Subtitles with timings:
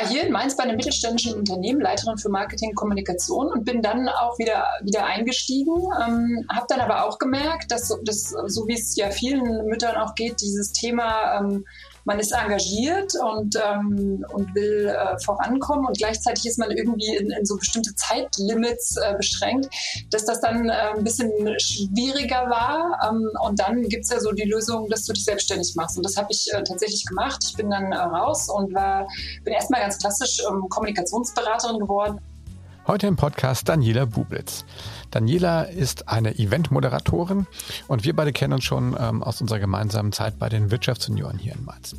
[0.00, 3.82] war hier in Mainz bei einem mittelständischen Unternehmen, Leiterin für Marketing und Kommunikation und bin
[3.82, 5.74] dann auch wieder, wieder eingestiegen.
[5.74, 10.14] Ähm, habe dann aber auch gemerkt, dass, dass so wie es ja vielen Müttern auch
[10.14, 11.64] geht, dieses Thema ähm,
[12.04, 17.30] man ist engagiert und, ähm, und will äh, vorankommen und gleichzeitig ist man irgendwie in,
[17.30, 19.68] in so bestimmte Zeitlimits äh, beschränkt,
[20.10, 22.98] dass das dann äh, ein bisschen schwieriger war.
[23.08, 25.96] Ähm, und dann gibt es ja so die Lösung, dass du dich selbstständig machst.
[25.96, 27.42] Und das habe ich äh, tatsächlich gemacht.
[27.46, 29.06] Ich bin dann äh, raus und war,
[29.44, 32.20] bin erstmal ganz klassisch ähm, Kommunikationsberaterin geworden.
[32.86, 34.64] Heute im Podcast Daniela Bublitz.
[35.10, 37.46] Daniela ist eine Eventmoderatorin
[37.88, 41.54] und wir beide kennen uns schon ähm, aus unserer gemeinsamen Zeit bei den Wirtschaftssenioren hier
[41.54, 41.94] in Mainz.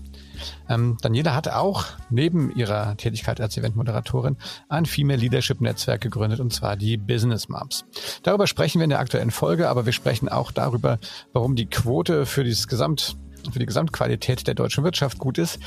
[0.68, 4.38] Ähm, Daniela hat auch neben ihrer Tätigkeit als Eventmoderatorin
[4.70, 7.86] ein Female Leadership Netzwerk gegründet und zwar die Business Moms.
[8.24, 10.98] Darüber sprechen wir in der aktuellen Folge, aber wir sprechen auch darüber,
[11.32, 13.18] warum die Quote für dieses Gesamt
[13.52, 15.60] für die Gesamtqualität der deutschen Wirtschaft gut ist.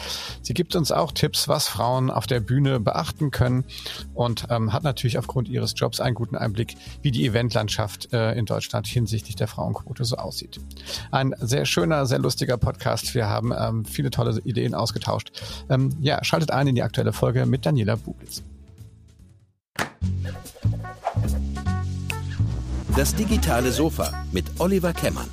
[0.42, 3.64] Sie gibt uns auch Tipps, was Frauen auf der Bühne beachten können
[4.14, 8.46] und ähm, hat natürlich aufgrund ihres Jobs einen guten Einblick, wie die Eventlandschaft äh, in
[8.46, 10.60] Deutschland hinsichtlich der Frauenquote so aussieht.
[11.10, 13.14] Ein sehr schöner, sehr lustiger Podcast.
[13.14, 15.32] Wir haben ähm, viele tolle Ideen ausgetauscht.
[15.68, 18.42] Ähm, ja, schaltet ein in die aktuelle Folge mit Daniela Bublitz.
[22.96, 25.28] Das digitale Sofa mit Oliver Kemmern.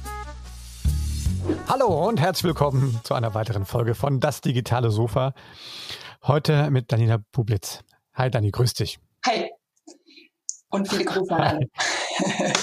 [1.67, 5.33] Hallo und herzlich willkommen zu einer weiteren Folge von Das digitale Sofa.
[6.23, 7.83] Heute mit Daniela Bublitz.
[8.13, 8.99] Hi Dani, grüß dich.
[9.25, 9.49] Hi.
[10.69, 11.69] Und viele Grüße an alle.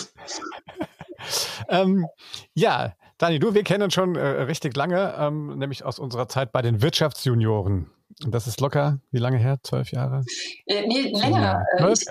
[1.68, 2.06] ähm,
[2.54, 6.52] ja, Dani, du, wir kennen uns schon äh, richtig lange, ähm, nämlich aus unserer Zeit
[6.52, 7.90] bei den Wirtschaftsjunioren.
[8.24, 9.58] Und das ist locker, wie lange her?
[9.62, 10.24] Zwölf Jahre?
[10.66, 11.64] Äh, nee, länger.
[11.78, 12.04] Äh, ich,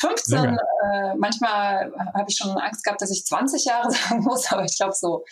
[0.00, 0.58] 15, länger.
[0.92, 4.76] Äh, manchmal habe ich schon Angst gehabt, dass ich 20 Jahre sagen muss, aber ich
[4.76, 5.24] glaube so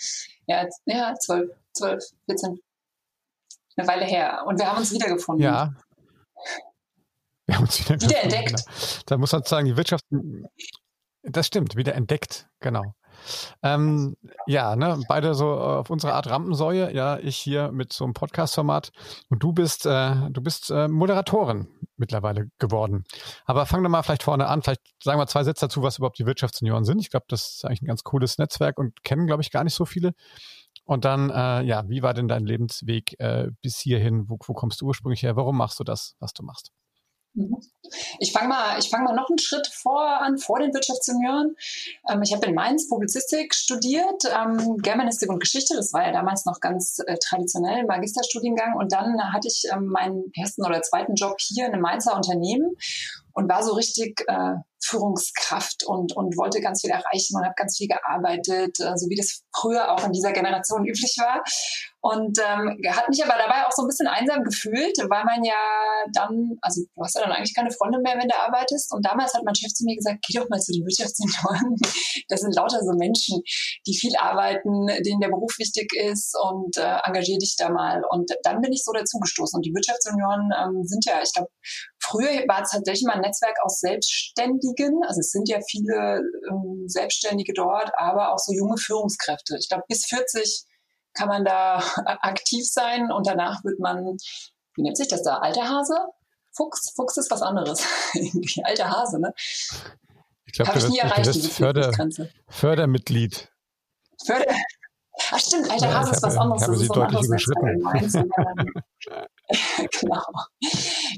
[0.46, 2.60] ja, ja, 12, 12, 14,
[3.76, 4.44] eine Weile her.
[4.46, 5.44] Und wir haben uns wiedergefunden.
[5.44, 5.74] Ja.
[7.46, 8.50] Wir haben uns wieder, wieder entdeckt.
[8.50, 9.02] Genau.
[9.06, 10.04] Da muss man sagen, die Wirtschaft,
[11.22, 12.94] das stimmt, wieder entdeckt, genau.
[13.62, 14.16] Ähm,
[14.46, 16.94] ja, ne, beide so auf unsere Art Rampensäue.
[16.94, 18.92] Ja, ich hier mit so einem Podcast-Format
[19.28, 23.05] und du bist, äh, du bist äh, Moderatorin mittlerweile geworden.
[23.44, 24.62] Aber fang doch mal vielleicht vorne an.
[24.62, 27.00] Vielleicht sagen wir zwei Sätze dazu, was überhaupt die Wirtschaftssenioren sind.
[27.00, 29.74] Ich glaube, das ist eigentlich ein ganz cooles Netzwerk und kennen, glaube ich, gar nicht
[29.74, 30.14] so viele.
[30.84, 34.28] Und dann, äh, ja, wie war denn dein Lebensweg äh, bis hierhin?
[34.28, 35.36] Wo, wo kommst du ursprünglich her?
[35.36, 36.72] Warum machst du das, was du machst?
[37.34, 37.56] Mhm.
[38.18, 41.56] Ich fange mal, ich fang mal noch einen Schritt vor an, vor den Wirtschaftssenioren.
[42.08, 45.74] Ähm, ich habe in Mainz Publizistik studiert, ähm, Germanistik und Geschichte.
[45.74, 48.76] Das war ja damals noch ganz äh, traditionell Magisterstudiengang.
[48.76, 52.76] Und dann hatte ich ähm, meinen ersten oder zweiten Job hier in einem Mainzer Unternehmen
[53.34, 54.54] und war so richtig äh,
[54.84, 59.16] Führungskraft und, und wollte ganz viel erreichen und habe ganz viel gearbeitet, äh, so wie
[59.16, 61.42] das früher auch in dieser Generation üblich war.
[62.04, 65.54] Und ähm, hat mich aber dabei auch so ein bisschen einsam gefühlt, weil man ja
[66.12, 68.92] dann, also du hast ja dann eigentlich keine Freunde mehr, wenn du arbeitest.
[68.92, 71.76] Und damals hat mein Chef zu mir gesagt, geh doch mal zu den Wirtschaftssenioren.
[72.28, 73.42] Das sind lauter so Menschen,
[73.86, 78.02] die viel arbeiten, denen der Beruf wichtig ist und äh, engagier dich da mal.
[78.10, 79.58] Und dann bin ich so dazugestoßen.
[79.58, 81.50] Und die Wirtschaftssenioren ähm, sind ja, ich glaube,
[82.02, 85.02] früher war es tatsächlich mal ein Netzwerk aus Selbstständigen.
[85.07, 86.20] Also es sind ja viele
[86.51, 89.57] ähm, Selbstständige dort, aber auch so junge Führungskräfte.
[89.58, 90.64] Ich glaube, bis 40
[91.14, 91.79] kann man da
[92.23, 94.17] aktiv sein und danach wird man,
[94.74, 95.96] wie nennt sich das da, alter Hase?
[96.55, 96.92] Fuchs?
[96.95, 97.83] Fuchs ist was anderes.
[98.64, 99.33] alter Hase, ne?
[100.45, 101.92] Ich glaube, du, wirst, du wirst Förder,
[102.48, 103.51] Fördermitglied.
[104.24, 104.45] Förder,
[105.30, 106.62] Ach stimmt, alter ja, Hase ist was anderes.
[106.62, 107.83] Ich habe das sie so deutlich überschritten.
[110.01, 110.23] genau.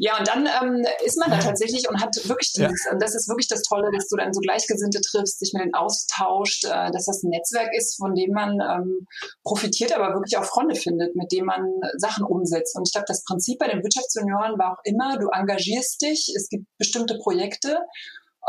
[0.00, 2.93] Ja, und dann ähm, ist man da tatsächlich und hat wirklich dieses, ja.
[2.93, 5.75] und das ist wirklich das Tolle, dass du dann so Gleichgesinnte triffst, dich mit denen
[5.75, 9.06] austauscht, äh, dass das ein Netzwerk ist, von dem man ähm,
[9.44, 11.62] profitiert, aber wirklich auch Freunde findet, mit dem man
[11.97, 12.77] Sachen umsetzt.
[12.77, 16.49] Und ich glaube, das Prinzip bei den Wirtschaftsjunioren war auch immer, du engagierst dich, es
[16.49, 17.78] gibt bestimmte Projekte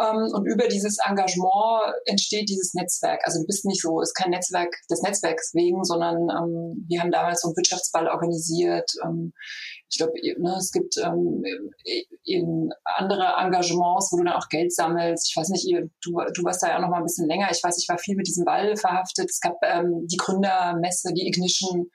[0.02, 3.22] ähm, und über dieses Engagement entsteht dieses Netzwerk.
[3.24, 7.12] Also du bist nicht so, ist kein Netzwerk des Netzwerks wegen, sondern ähm, wir haben
[7.12, 8.92] damals so einen Wirtschaftsball organisiert.
[9.04, 9.34] Ähm,
[9.90, 11.44] ich glaube, ne, es gibt ähm,
[12.26, 15.30] in andere Engagements, wo du dann auch Geld sammelst.
[15.30, 17.50] Ich weiß nicht, ihr, du, du warst da ja noch mal ein bisschen länger.
[17.52, 19.30] Ich weiß, ich war viel mit diesem Ball verhaftet.
[19.30, 21.90] Es gab ähm, die Gründermesse, die Ignition.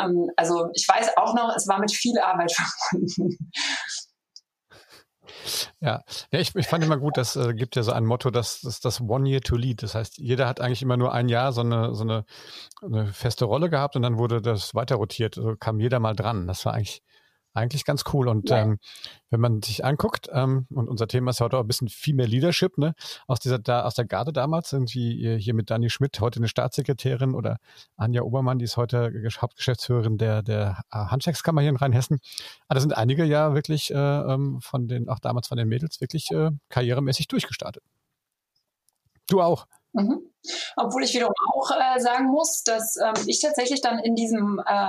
[0.00, 2.52] Ähm, also ich weiß auch noch, es war mit viel Arbeit
[2.90, 3.36] verbunden.
[5.80, 8.60] Ja, ja ich, ich fand immer gut, das äh, gibt ja so ein Motto, das
[8.60, 9.82] das, das One Year to Lead.
[9.82, 12.24] Das heißt, jeder hat eigentlich immer nur ein Jahr so eine, so eine,
[12.82, 15.38] eine feste Rolle gehabt und dann wurde das weiter rotiert.
[15.38, 16.46] Also kam jeder mal dran.
[16.46, 17.02] Das war eigentlich
[17.54, 18.28] eigentlich ganz cool.
[18.28, 18.62] Und ja.
[18.62, 18.78] ähm,
[19.30, 22.78] wenn man sich anguckt, ähm, und unser Thema ist heute auch ein bisschen Female Leadership,
[22.78, 22.94] ne,
[23.26, 27.34] aus dieser da aus der Garde damals, irgendwie hier mit Dani Schmidt, heute eine Staatssekretärin
[27.34, 27.58] oder
[27.96, 32.18] Anja Obermann, die ist heute Hauptgeschäftsführerin der, der äh, Handwerkskammer hier in Rheinhessen.
[32.68, 36.00] Ah, da sind einige ja wirklich äh, ähm, von den, auch damals von den Mädels,
[36.00, 37.82] wirklich äh, karrieremäßig durchgestartet.
[39.28, 39.66] Du auch.
[39.92, 40.31] Mhm.
[40.76, 44.86] Obwohl ich wiederum auch äh, sagen muss, dass ähm, ich tatsächlich dann in diesem äh,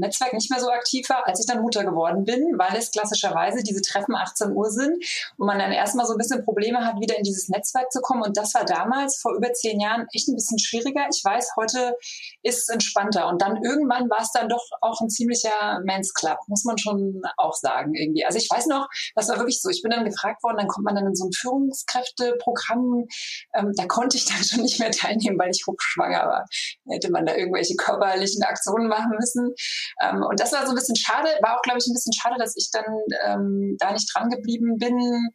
[0.00, 3.62] Netzwerk nicht mehr so aktiv war, als ich dann Mutter geworden bin, weil es klassischerweise
[3.62, 5.04] diese Treffen 18 Uhr sind
[5.36, 8.22] und man dann erstmal so ein bisschen Probleme hat, wieder in dieses Netzwerk zu kommen.
[8.22, 11.06] Und das war damals vor über zehn Jahren echt ein bisschen schwieriger.
[11.12, 11.96] Ich weiß, heute
[12.42, 13.28] ist es entspannter.
[13.28, 17.20] Und dann irgendwann war es dann doch auch ein ziemlicher Men's Club, muss man schon
[17.36, 18.24] auch sagen irgendwie.
[18.24, 19.68] Also ich weiß noch, das war wirklich so.
[19.68, 23.06] Ich bin dann gefragt worden, dann kommt man dann in so ein Führungskräfteprogramm.
[23.54, 26.46] Ähm, da konnte ich dann schon nicht mehr teilnehmen, weil ich hochschwanger war.
[26.88, 29.54] Hätte man da irgendwelche körperlichen Aktionen machen müssen.
[30.02, 32.36] Ähm, und das war so ein bisschen schade, war auch, glaube ich, ein bisschen schade,
[32.38, 32.84] dass ich dann
[33.26, 35.30] ähm, da nicht dran geblieben bin.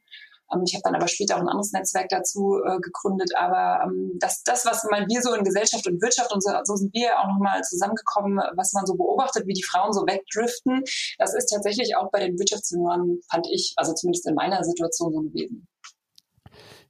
[0.54, 3.32] Ähm, ich habe dann aber später auch ein anderes Netzwerk dazu äh, gegründet.
[3.38, 6.76] Aber ähm, das, das, was man wir so in Gesellschaft und Wirtschaft und so, so
[6.76, 10.84] sind wir auch nochmal zusammengekommen, was man so beobachtet, wie die Frauen so wegdriften,
[11.18, 15.22] das ist tatsächlich auch bei den Wirtschaftssenioren, fand ich, also zumindest in meiner Situation so
[15.22, 15.68] gewesen.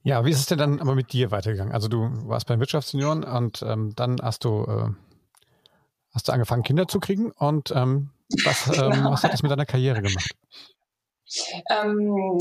[0.05, 1.73] Ja, wie ist es denn dann aber mit dir weitergegangen?
[1.73, 4.89] Also du warst beim Wirtschaftsunion und ähm, dann hast du, äh,
[6.13, 8.11] hast du angefangen, Kinder zu kriegen und ähm,
[8.43, 9.11] was, ähm, genau.
[9.11, 10.29] was hat das mit deiner Karriere gemacht?
[11.71, 12.37] Ähm,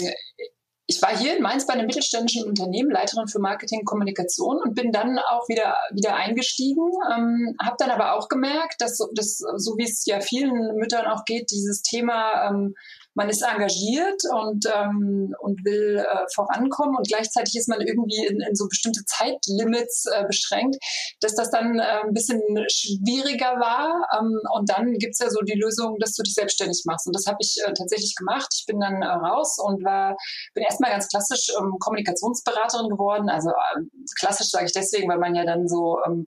[0.87, 4.75] ich war hier in Mainz bei einem mittelständischen Unternehmen, Leiterin für Marketing und Kommunikation und
[4.75, 9.79] bin dann auch wieder, wieder eingestiegen, ähm, habe dann aber auch gemerkt, dass, dass so
[9.79, 12.75] wie es ja vielen Müttern auch geht, dieses Thema ähm,
[13.15, 18.41] man ist engagiert und, ähm, und will äh, vorankommen und gleichzeitig ist man irgendwie in,
[18.41, 20.77] in so bestimmte Zeitlimits äh, beschränkt,
[21.21, 24.07] dass das dann äh, ein bisschen schwieriger war.
[24.19, 27.07] Ähm, und dann gibt's ja so die Lösung, dass du dich selbstständig machst.
[27.07, 28.49] Und das habe ich äh, tatsächlich gemacht.
[28.59, 30.17] Ich bin dann äh, raus und war,
[30.55, 33.29] bin erstmal ganz klassisch ähm, Kommunikationsberaterin geworden.
[33.29, 33.81] Also äh,
[34.19, 36.27] klassisch sage ich deswegen, weil man ja dann so ähm,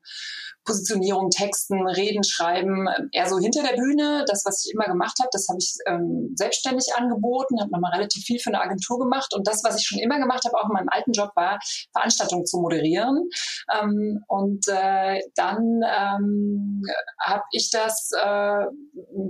[0.68, 4.26] Positionierung, Texten, Reden, Schreiben, eher so hinter der Bühne.
[4.28, 8.24] Das, was ich immer gemacht habe, das habe ich ähm, selbstständig angeboten, habe nochmal relativ
[8.24, 9.34] viel für eine Agentur gemacht.
[9.34, 11.60] Und das, was ich schon immer gemacht habe, auch in meinem alten Job, war
[11.94, 13.30] Veranstaltungen zu moderieren.
[13.74, 16.84] Ähm, und äh, dann ähm,
[17.22, 18.66] habe ich das äh,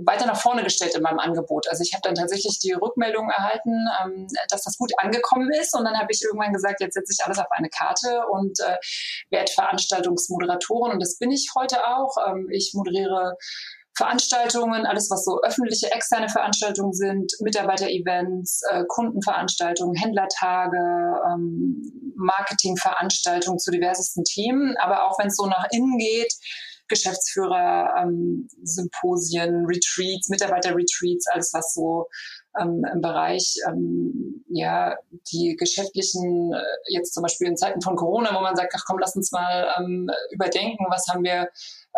[0.04, 1.68] weiter nach vorne gestellt in meinem Angebot.
[1.68, 5.74] Also ich habe dann tatsächlich die Rückmeldung erhalten, ähm, dass das gut angekommen ist.
[5.76, 8.76] Und dann habe ich irgendwann gesagt, jetzt setze ich alles auf eine Karte und äh,
[9.30, 10.92] werde Veranstaltungsmoderatorin.
[10.92, 12.16] Und das bin bin ich heute auch.
[12.26, 13.36] Ähm, ich moderiere
[13.96, 20.78] Veranstaltungen, alles was so öffentliche, externe Veranstaltungen sind, Mitarbeiter-Events, äh, Kundenveranstaltungen, Händlertage,
[21.26, 24.76] ähm, Marketingveranstaltungen zu diversesten Themen.
[24.78, 26.32] Aber auch wenn es so nach innen geht,
[26.88, 32.06] Geschäftsführer, ähm, Symposien, Retreats, Mitarbeiter-Retreats, alles was so
[32.60, 34.96] ähm, im Bereich ähm, ja
[35.32, 38.98] die geschäftlichen äh, jetzt zum Beispiel in Zeiten von Corona, wo man sagt, ach komm,
[38.98, 41.48] lass uns mal ähm, überdenken, was haben wir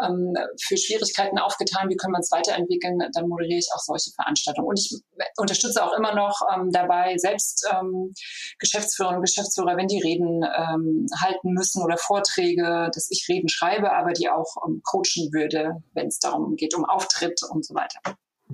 [0.03, 4.69] ähm, für Schwierigkeiten aufgetan, wie können wir uns weiterentwickeln, dann moderiere ich auch solche Veranstaltungen.
[4.69, 5.01] Und ich
[5.37, 8.13] unterstütze auch immer noch ähm, dabei, selbst ähm,
[8.59, 13.93] Geschäftsführer und Geschäftsführer, wenn die Reden ähm, halten müssen oder Vorträge, dass ich Reden schreibe,
[13.93, 18.01] aber die auch ähm, coachen würde, wenn es darum geht, um Auftritt und so weiter.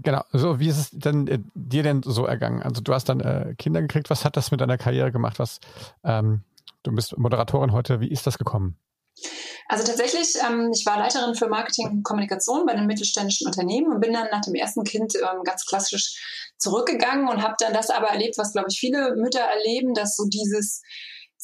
[0.02, 2.62] Genau, so wie ist es denn äh, dir denn so ergangen?
[2.62, 5.38] Also du hast dann äh, Kinder gekriegt, was hat das mit deiner Karriere gemacht?
[5.38, 5.60] Was
[6.04, 6.42] ähm,
[6.82, 8.76] du bist Moderatorin heute, wie ist das gekommen?
[9.68, 14.00] Also tatsächlich, ähm, ich war Leiterin für Marketing und Kommunikation bei einem mittelständischen Unternehmen und
[14.00, 18.08] bin dann nach dem ersten Kind ähm, ganz klassisch zurückgegangen und habe dann das aber
[18.08, 20.82] erlebt, was glaube ich viele Mütter erleben, dass so dieses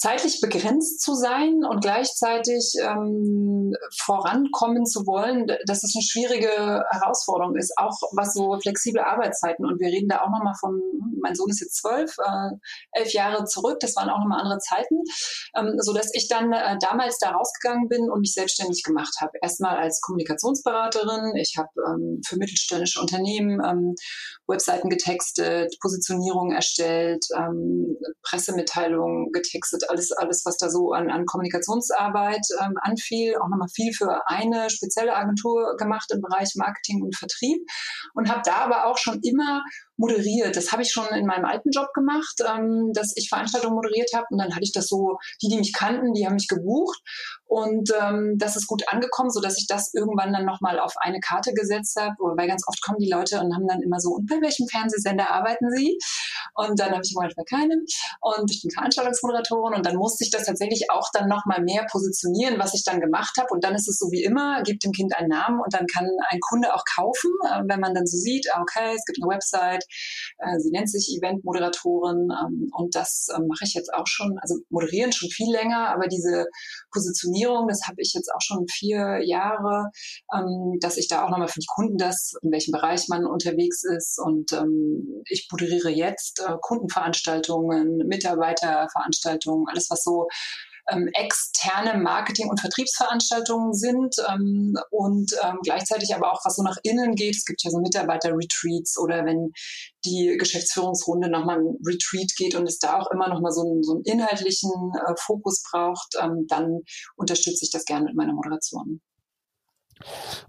[0.03, 7.55] zeitlich begrenzt zu sein und gleichzeitig ähm, vorankommen zu wollen, dass das eine schwierige Herausforderung
[7.55, 9.65] ist, auch was so flexible Arbeitszeiten.
[9.65, 10.83] Und wir reden da auch nochmal von,
[11.23, 12.51] mein Sohn ist jetzt zwölf, äh,
[12.99, 15.03] elf Jahre zurück, das waren auch nochmal andere Zeiten,
[15.55, 19.39] ähm, so dass ich dann äh, damals da rausgegangen bin und mich selbstständig gemacht habe.
[19.41, 23.95] Erstmal als Kommunikationsberaterin, ich habe ähm, für mittelständische Unternehmen ähm,
[24.49, 32.45] Webseiten getextet, Positionierung erstellt, ähm, Pressemitteilungen getextet, alles, alles, was da so an, an Kommunikationsarbeit
[32.61, 33.37] ähm, anfiel.
[33.37, 37.61] Auch nochmal viel für eine spezielle Agentur gemacht im Bereich Marketing und Vertrieb
[38.15, 39.63] und habe da aber auch schon immer
[40.03, 40.57] moderiert.
[40.57, 44.27] Das habe ich schon in meinem alten Job gemacht, ähm, dass ich Veranstaltungen moderiert habe
[44.31, 47.01] und dann hatte ich das so, die, die mich kannten, die haben mich gebucht
[47.47, 51.21] und ähm, das ist gut angekommen, so dass ich das irgendwann dann nochmal auf eine
[51.21, 54.27] Karte gesetzt habe, weil ganz oft kommen die Leute und haben dann immer so, und
[54.27, 55.99] bei welchem Fernsehsender arbeiten Sie?
[56.55, 57.85] Und dann habe ich gemeint, bei keinem.
[58.21, 62.59] Und ich bin Veranstaltungsmoderatorin und dann musste ich das tatsächlich auch dann nochmal mehr positionieren,
[62.59, 63.49] was ich dann gemacht habe.
[63.51, 66.09] Und dann ist es so wie immer, gibt dem Kind einen Namen und dann kann
[66.31, 69.31] ein Kunde auch kaufen, äh, wenn man dann so sieht, ah, okay, es gibt eine
[69.31, 69.85] Website,
[70.39, 74.57] äh, sie nennt sich Eventmoderatorin ähm, und das äh, mache ich jetzt auch schon, also
[74.71, 76.47] moderieren schon viel länger, aber diese
[76.91, 79.91] Positionierung, das habe ich jetzt auch schon vier Jahre,
[80.35, 83.85] ähm, dass ich da auch nochmal für die Kunden das, in welchem Bereich man unterwegs
[83.85, 90.29] ist und ähm, ich moderiere jetzt äh, Kundenveranstaltungen, Mitarbeiterveranstaltungen, alles was so
[90.91, 96.77] ähm, externe Marketing- und Vertriebsveranstaltungen sind ähm, und ähm, gleichzeitig aber auch was so nach
[96.83, 97.37] innen geht.
[97.37, 99.53] Es gibt ja so Mitarbeiter-Retreats oder wenn
[100.05, 103.93] die Geschäftsführungsrunde nochmal ein Retreat geht und es da auch immer nochmal so einen, so
[103.95, 104.71] einen inhaltlichen
[105.07, 106.81] äh, Fokus braucht, ähm, dann
[107.17, 109.01] unterstütze ich das gerne mit meiner Moderation.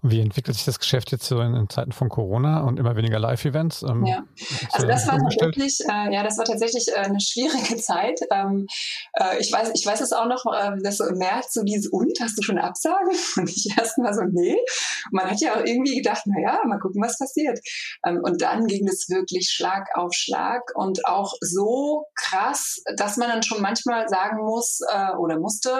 [0.01, 3.19] Wie entwickelt sich das Geschäft jetzt so in, in Zeiten von Corona und immer weniger
[3.19, 3.83] Live-Events?
[3.83, 4.23] Ähm, ja,
[4.71, 8.19] also das war tatsächlich, äh, ja, das war tatsächlich äh, eine schwierige Zeit.
[8.31, 8.67] Ähm,
[9.13, 11.87] äh, ich weiß, ich weiß es auch noch, äh, dass so im März so dieses
[11.87, 13.09] und hast du schon Absagen?
[13.37, 14.53] Und ich erst mal so nee.
[14.53, 17.59] Und man hat ja auch irgendwie gedacht, na ja, mal gucken, was passiert.
[18.05, 23.29] Ähm, und dann ging es wirklich Schlag auf Schlag und auch so krass, dass man
[23.29, 25.71] dann schon manchmal sagen muss äh, oder musste,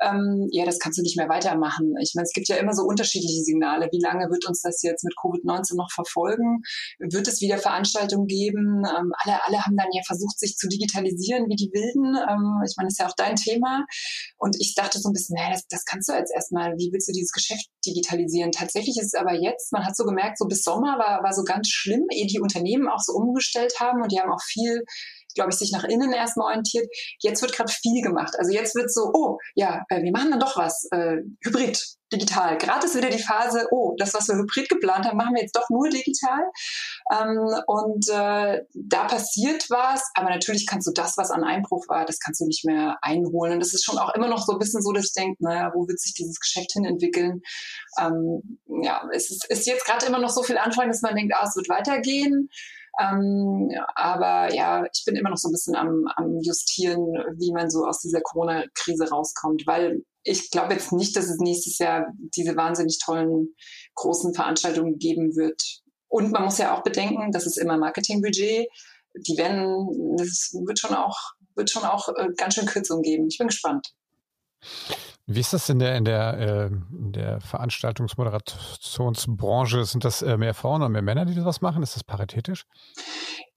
[0.00, 1.94] ähm, ja, das kannst du nicht mehr weitermachen.
[2.00, 3.88] Ich meine, es gibt ja immer so so unterschiedliche Signale.
[3.92, 6.62] Wie lange wird uns das jetzt mit Covid-19 noch verfolgen?
[6.98, 8.82] Wird es wieder Veranstaltungen geben?
[8.84, 12.16] Ähm, alle, alle haben dann ja versucht, sich zu digitalisieren wie die Wilden.
[12.16, 13.84] Ähm, ich meine, das ist ja auch dein Thema.
[14.38, 16.72] Und ich dachte so ein bisschen, naja, das, das kannst du jetzt erstmal.
[16.76, 18.52] Wie willst du dieses Geschäft digitalisieren?
[18.52, 21.44] Tatsächlich ist es aber jetzt, man hat so gemerkt, so bis Sommer war, war so
[21.44, 24.84] ganz schlimm, ehe die Unternehmen auch so umgestellt haben und die haben auch viel
[25.34, 26.86] glaube ich, sich nach innen erstmal orientiert.
[27.20, 28.34] Jetzt wird gerade viel gemacht.
[28.38, 30.86] Also jetzt wird so, oh, ja, äh, wir machen dann doch was.
[30.90, 31.80] Äh, Hybrid,
[32.12, 32.58] digital.
[32.58, 35.56] Gerade ist wieder die Phase, oh, das, was wir Hybrid geplant haben, machen wir jetzt
[35.56, 36.42] doch nur digital.
[37.12, 42.04] Ähm, und äh, da passiert was, aber natürlich kannst du das, was an Einbruch war,
[42.04, 43.54] das kannst du nicht mehr einholen.
[43.54, 45.70] Und das ist schon auch immer noch so ein bisschen so, dass ich denke, naja,
[45.74, 47.42] wo wird sich dieses Geschäft hin entwickeln?
[47.98, 51.34] Ähm, ja, es ist, ist jetzt gerade immer noch so viel Anfang, dass man denkt,
[51.36, 52.48] ah, es wird weitergehen.
[52.98, 57.00] Ähm, aber ja, ich bin immer noch so ein bisschen am, am Justieren,
[57.38, 61.78] wie man so aus dieser Corona-Krise rauskommt, weil ich glaube jetzt nicht, dass es nächstes
[61.78, 63.54] Jahr diese wahnsinnig tollen
[63.94, 65.62] großen Veranstaltungen geben wird.
[66.08, 68.68] Und man muss ja auch bedenken, das ist immer Marketingbudget.
[69.14, 71.16] Die werden, das wird schon auch,
[71.54, 73.28] wird schon auch äh, ganz schön Kürzungen geben.
[73.28, 73.92] Ich bin gespannt.
[75.32, 79.84] Wie ist das in der, in der, äh, in der Veranstaltungsmoderationsbranche?
[79.84, 81.84] Sind das äh, mehr Frauen oder mehr Männer, die das machen?
[81.84, 82.66] Ist das paritätisch?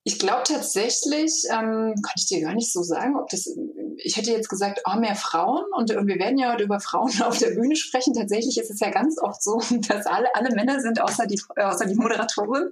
[0.04, 3.50] Ich glaube tatsächlich, ähm, kann ich dir gar nicht so sagen, ob das,
[3.98, 7.40] ich hätte jetzt gesagt, oh, mehr Frauen und wir werden ja heute über Frauen auf
[7.40, 8.14] der Bühne sprechen.
[8.14, 11.88] Tatsächlich ist es ja ganz oft so, dass alle, alle Männer sind, außer die, außer
[11.88, 12.70] die Moderatorin.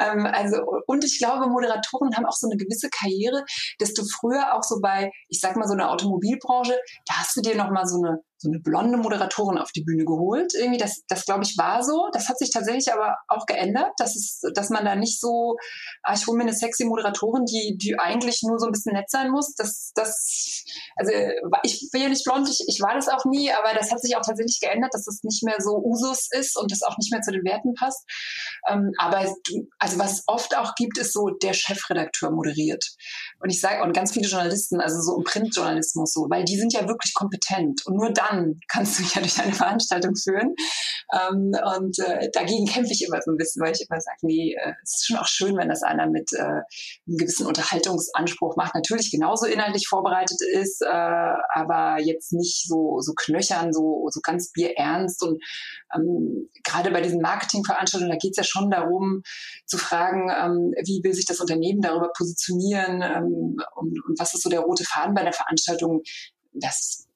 [0.00, 3.44] Ähm, also, und ich glaube, Moderatoren haben auch so eine gewisse Karriere,
[3.80, 7.54] desto früher auch so bei, ich sag mal, so einer Automobilbranche, da hast du dir
[7.54, 10.54] nochmal so eine so eine blonde Moderatorin auf die Bühne geholt.
[10.54, 12.08] Irgendwie, das, das glaube ich, war so.
[12.12, 15.56] Das hat sich tatsächlich aber auch geändert, dass, es, dass man da nicht so,
[16.02, 19.10] ah, ich hole mir eine sexy Moderatorin, die, die eigentlich nur so ein bisschen nett
[19.10, 19.54] sein muss.
[19.56, 20.64] Das, das,
[20.96, 21.12] also
[21.64, 24.16] ich bin ja nicht blond, ich, ich war das auch nie, aber das hat sich
[24.16, 27.20] auch tatsächlich geändert, dass das nicht mehr so Usus ist und das auch nicht mehr
[27.20, 28.06] zu den Werten passt.
[28.68, 29.18] Ähm, aber
[29.78, 32.84] also was es oft auch gibt, ist so, der Chefredakteur moderiert.
[33.40, 36.72] Und ich sage, und ganz viele Journalisten, also so im Printjournalismus so, weil die sind
[36.72, 40.54] ja wirklich kompetent und nur dann dann kannst du ja durch eine Veranstaltung führen.
[41.12, 44.54] Ähm, und äh, dagegen kämpfe ich immer so ein bisschen, weil ich immer sage, nee,
[44.54, 46.64] äh, es ist schon auch schön, wenn das einer mit äh, einem
[47.06, 48.74] gewissen Unterhaltungsanspruch macht.
[48.74, 54.52] Natürlich genauso inhaltlich vorbereitet ist, äh, aber jetzt nicht so, so knöchern, so, so ganz
[54.52, 55.22] bierernst.
[55.22, 55.42] Und
[55.94, 59.22] ähm, gerade bei diesen Marketingveranstaltungen, da geht es ja schon darum,
[59.66, 64.42] zu fragen, ähm, wie will sich das Unternehmen darüber positionieren ähm, und, und was ist
[64.42, 66.02] so der rote Faden bei der Veranstaltung.
[66.52, 67.06] Das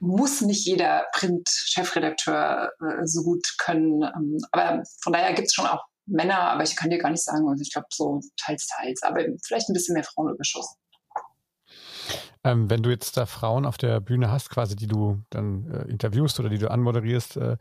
[0.00, 4.02] muss nicht jeder Print-Chefredakteur äh, so gut können.
[4.02, 7.24] Ähm, aber von daher gibt es schon auch Männer, aber ich kann dir gar nicht
[7.24, 10.76] sagen, also ich glaube so teils, teils, aber vielleicht ein bisschen mehr Frauenüberschuss.
[12.42, 15.90] Ähm, wenn du jetzt da Frauen auf der Bühne hast, quasi, die du dann äh,
[15.90, 17.56] interviewst oder die du anmoderierst, äh,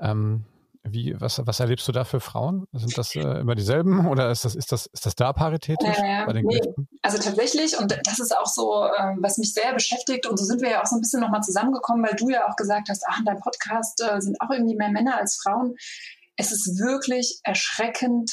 [0.00, 0.44] ähm,
[0.84, 2.66] wie, was, was erlebst du da für Frauen?
[2.72, 6.26] Sind das äh, immer dieselben oder ist das, ist das, ist das da paritätisch äh,
[6.26, 6.60] bei den nee.
[7.02, 10.62] Also tatsächlich, und das ist auch so, äh, was mich sehr beschäftigt, und so sind
[10.62, 13.18] wir ja auch so ein bisschen nochmal zusammengekommen, weil du ja auch gesagt hast, ach,
[13.18, 15.76] in deinem Podcast äh, sind auch irgendwie mehr Männer als Frauen.
[16.36, 18.32] Es ist wirklich erschreckend,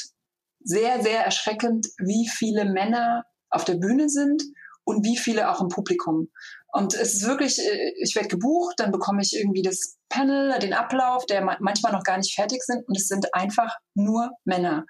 [0.62, 4.42] sehr, sehr erschreckend, wie viele Männer auf der Bühne sind
[4.84, 6.28] und wie viele auch im Publikum.
[6.76, 10.74] Und es ist wirklich, äh, ich werde gebucht, dann bekomme ich irgendwie das Panel, den
[10.74, 14.84] Ablauf, der manchmal noch gar nicht fertig sind und es sind einfach nur Männer.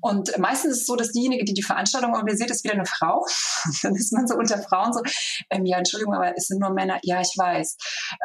[0.00, 3.26] Und meistens ist es so, dass diejenige, die die Veranstaltung organisiert, ist wieder eine Frau.
[3.82, 5.02] dann ist man so unter Frauen so,
[5.50, 6.98] ähm, ja, Entschuldigung, aber es sind nur Männer.
[7.02, 7.76] Ja, ich weiß.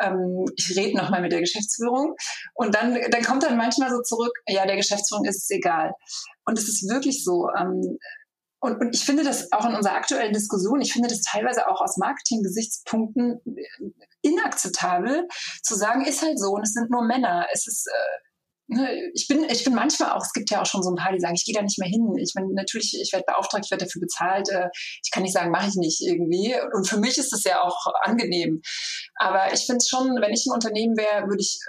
[0.04, 2.16] Ähm, ich rede nochmal mit der Geschäftsführung.
[2.54, 5.92] Und dann, dann kommt dann manchmal so zurück, ja, der Geschäftsführung ist es egal.
[6.46, 7.50] Und es ist wirklich so.
[7.60, 7.98] Ähm,
[8.62, 11.82] und, und ich finde das auch in unserer aktuellen Diskussion, ich finde das teilweise auch
[11.82, 13.42] aus Marketing-Gesichtspunkten
[14.22, 15.28] inakzeptabel,
[15.64, 17.48] zu sagen, ist halt so und es sind nur Männer.
[17.52, 20.84] Es ist, äh, ne, ich bin, ich bin manchmal auch, es gibt ja auch schon
[20.84, 22.06] so ein paar, die sagen, ich gehe da nicht mehr hin.
[22.20, 24.50] Ich meine, natürlich, ich werde beauftragt, ich werde dafür bezahlt.
[24.50, 24.70] Äh,
[25.04, 26.54] ich kann nicht sagen, mache ich nicht irgendwie.
[26.74, 28.62] Und für mich ist das ja auch angenehm.
[29.16, 31.60] Aber ich finde es schon, wenn ich ein Unternehmen wäre, würde ich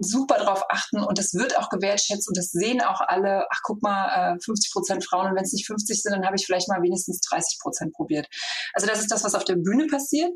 [0.00, 3.82] super drauf achten und das wird auch gewertschätzt und das sehen auch alle, ach guck
[3.82, 6.68] mal, 50 äh, Prozent Frauen und wenn es nicht 50 sind, dann habe ich vielleicht
[6.68, 8.26] mal wenigstens 30 Prozent probiert.
[8.74, 10.30] Also das ist das, was auf der Bühne passiert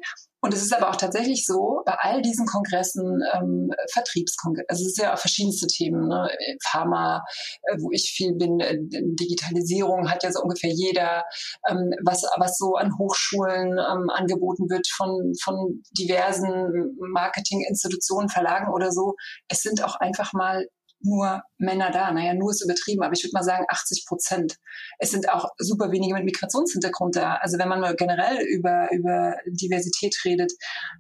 [0.45, 4.89] und es ist aber auch tatsächlich so, bei all diesen Kongressen, ähm, Vertriebskongressen, also es
[4.89, 6.29] ist ja auch verschiedenste Themen, ne?
[6.63, 7.23] Pharma,
[7.63, 11.25] äh, wo ich viel bin, äh, Digitalisierung hat ja so ungefähr jeder,
[11.67, 18.93] ähm, was, was so an Hochschulen ähm, angeboten wird von, von diversen Marketinginstitutionen, Verlagen oder
[18.93, 19.15] so.
[19.49, 20.67] Es sind auch einfach mal
[21.05, 22.13] nur Männer da.
[22.13, 24.57] Naja, nur ist übertrieben, aber ich würde mal sagen 80 Prozent.
[24.99, 27.37] Es sind auch super wenige mit Migrationshintergrund da.
[27.37, 30.53] Also wenn man mal generell über, über Diversität redet,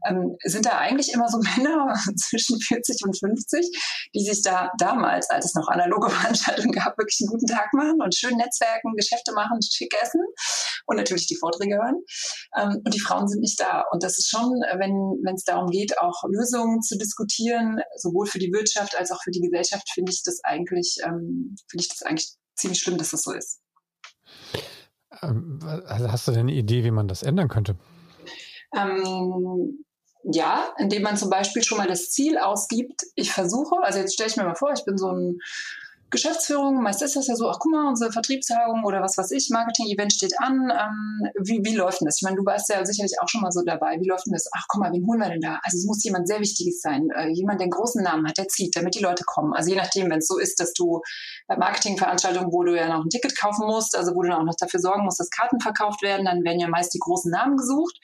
[0.06, 5.30] ähm, sind da eigentlich immer so Männer zwischen 40 und 50, die sich da damals,
[5.30, 9.32] als es noch analoge Veranstaltungen gab, wirklich einen guten Tag machen und schön Netzwerken, Geschäfte
[9.32, 10.20] machen, schick essen
[10.86, 12.02] und natürlich die Vorträge hören.
[12.56, 13.84] Ähm, und die Frauen sind nicht da.
[13.90, 18.52] Und das ist schon, wenn es darum geht, auch Lösungen zu diskutieren, sowohl für die
[18.52, 22.34] Wirtschaft als auch für die Gesellschaft, finde ich das eigentlich, ähm, finde ich das eigentlich
[22.56, 23.60] ziemlich schlimm, dass das so ist.
[25.22, 27.76] Ähm, also hast du denn eine Idee, wie man das ändern könnte?
[28.76, 29.84] Ähm,
[30.24, 34.30] ja, indem man zum Beispiel schon mal das Ziel ausgibt, ich versuche, also jetzt stelle
[34.30, 35.38] ich mir mal vor, ich bin so ein
[36.14, 39.50] Geschäftsführung, meist ist das ja so, ach guck mal, unsere Vertriebstagung oder was weiß ich,
[39.50, 40.70] Marketing-Event steht an.
[40.70, 42.18] Ähm, wie, wie läuft denn das?
[42.18, 43.98] Ich meine, du warst ja sicherlich auch schon mal so dabei.
[44.00, 44.48] Wie läuft denn das?
[44.54, 45.58] Ach guck mal, wen holen wir denn da?
[45.62, 48.48] Also es muss jemand sehr Wichtiges sein, äh, jemand, der einen großen Namen hat, der
[48.48, 49.52] zieht, damit die Leute kommen.
[49.54, 51.00] Also je nachdem, wenn es so ist, dass du
[51.48, 54.44] bei Marketingveranstaltungen, wo du ja noch ein Ticket kaufen musst, also wo du dann auch
[54.44, 57.56] noch dafür sorgen musst, dass Karten verkauft werden, dann werden ja meist die großen Namen
[57.56, 57.98] gesucht.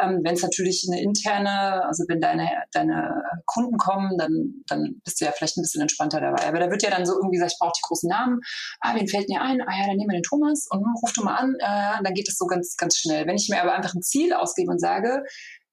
[0.00, 5.20] Ähm, wenn es natürlich eine interne, also wenn deine, deine Kunden kommen, dann, dann bist
[5.20, 6.46] du ja vielleicht ein bisschen entspannter dabei.
[6.46, 8.40] Aber da wird ja dann so irgendwie gesagt, ich brauche die großen Namen.
[8.80, 9.60] Ah, wen fällt mir ein?
[9.62, 11.54] Ah ja, dann nehmen wir den Thomas und hm, ruf du mal an.
[11.58, 13.26] Äh, dann geht es so ganz, ganz schnell.
[13.26, 15.24] Wenn ich mir aber einfach ein Ziel ausgebe und sage,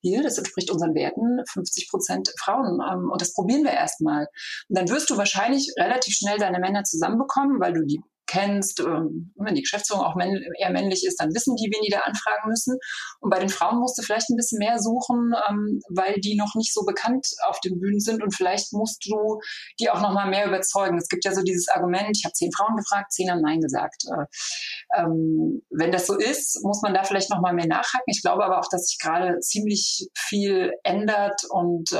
[0.01, 2.79] hier, das entspricht unseren Werten, 50 Prozent Frauen.
[2.79, 4.27] Ähm, und das probieren wir erstmal.
[4.69, 9.33] Und dann wirst du wahrscheinlich relativ schnell deine Männer zusammenbekommen, weil du die kennst, ähm,
[9.35, 10.15] wenn die Geschäftsführung auch
[10.59, 12.77] eher männlich ist, dann wissen die, wen die da anfragen müssen.
[13.19, 16.55] Und bei den Frauen musst du vielleicht ein bisschen mehr suchen, ähm, weil die noch
[16.55, 19.39] nicht so bekannt auf den Bühnen sind und vielleicht musst du
[19.79, 20.97] die auch noch mal mehr überzeugen.
[20.97, 24.03] Es gibt ja so dieses Argument, ich habe zehn Frauen gefragt, zehn haben Nein gesagt.
[24.09, 28.05] Äh, ähm, wenn das so ist, muss man da vielleicht noch mal mehr nachhaken.
[28.07, 31.91] Ich glaube aber auch, dass sich gerade ziemlich viel ändert und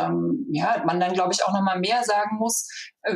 [0.51, 2.67] ja, man dann, glaube ich, auch noch mal mehr sagen muss,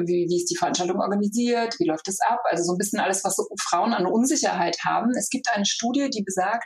[0.05, 3.23] wie, wie ist die Veranstaltung organisiert, wie läuft es ab, also so ein bisschen alles,
[3.23, 5.11] was so Frauen an Unsicherheit haben.
[5.17, 6.65] Es gibt eine Studie, die besagt,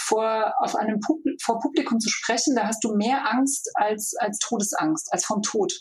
[0.00, 4.38] vor, auf einem Pub vor Publikum zu sprechen, da hast du mehr Angst als, als
[4.38, 5.72] Todesangst, als vom Tod.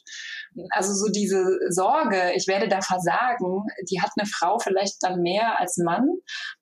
[0.72, 5.60] Also so diese Sorge, ich werde da versagen, die hat eine Frau vielleicht dann mehr
[5.60, 6.08] als Mann.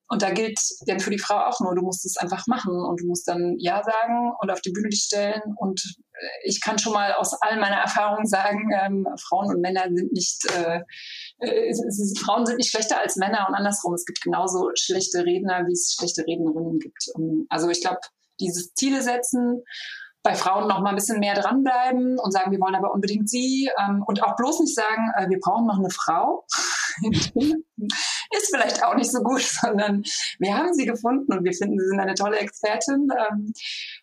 [0.08, 3.02] Und da gilt denn für die Frau auch nur, du musst es einfach machen und
[3.02, 5.42] du musst dann Ja sagen und auf die Bühne dich stellen.
[5.58, 5.82] Und
[6.14, 10.12] äh, ich kann schon mal aus all meiner Erfahrung sagen, ähm, Frauen und Männer sind
[10.14, 10.82] nicht, äh,
[11.40, 11.74] äh,
[12.24, 13.96] Frauen sind nicht schlechter als Männer und andersrum.
[13.96, 17.10] Es gibt genauso schlechte Redner, wie es schlechte Rednerinnen gibt.
[17.50, 18.00] Also ich glaube,
[18.40, 19.64] dieses Ziele setzen,
[20.26, 23.70] bei Frauen noch mal ein bisschen mehr dranbleiben und sagen, wir wollen aber unbedingt sie
[23.80, 26.46] ähm, und auch bloß nicht sagen, äh, wir brauchen noch eine Frau.
[27.06, 30.02] ist vielleicht auch nicht so gut, sondern
[30.40, 33.54] wir haben sie gefunden und wir finden, sie sind eine tolle Expertin ähm,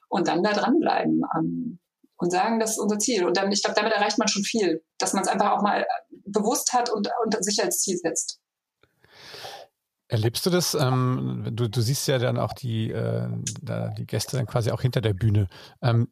[0.08, 1.80] und dann da dranbleiben ähm,
[2.18, 3.26] und sagen, das ist unser Ziel.
[3.26, 5.85] Und dann, ich glaube, damit erreicht man schon viel, dass man es einfach auch mal
[6.24, 8.41] bewusst hat und, und sich als Ziel setzt.
[10.12, 10.75] Erlebst du das?
[10.75, 13.29] Ähm, du, du siehst ja dann auch die, äh,
[13.96, 15.48] die Gäste dann quasi auch hinter der Bühne.
[15.81, 16.09] Ähm,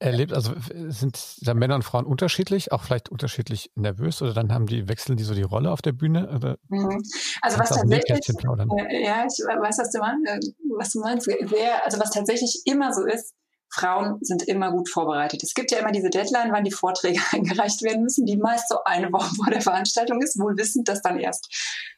[0.00, 0.52] erlebt, also
[0.88, 5.16] sind da Männer und Frauen unterschiedlich, auch vielleicht unterschiedlich nervös oder dann haben die, wechseln
[5.16, 6.28] die so die Rolle auf der Bühne?
[6.34, 7.00] Oder mhm.
[7.40, 10.40] Also was tatsächlich, äh, ja, ich weiß, was du meinst, äh,
[10.76, 11.26] was du meinst.
[11.26, 13.32] Sehr, also was tatsächlich immer so ist,
[13.70, 15.42] Frauen sind immer gut vorbereitet.
[15.42, 18.78] Es gibt ja immer diese Deadline, wann die Vorträge eingereicht werden müssen, die meist so
[18.84, 21.48] eine Woche vor der Veranstaltung ist, wohl wissend, dass dann erst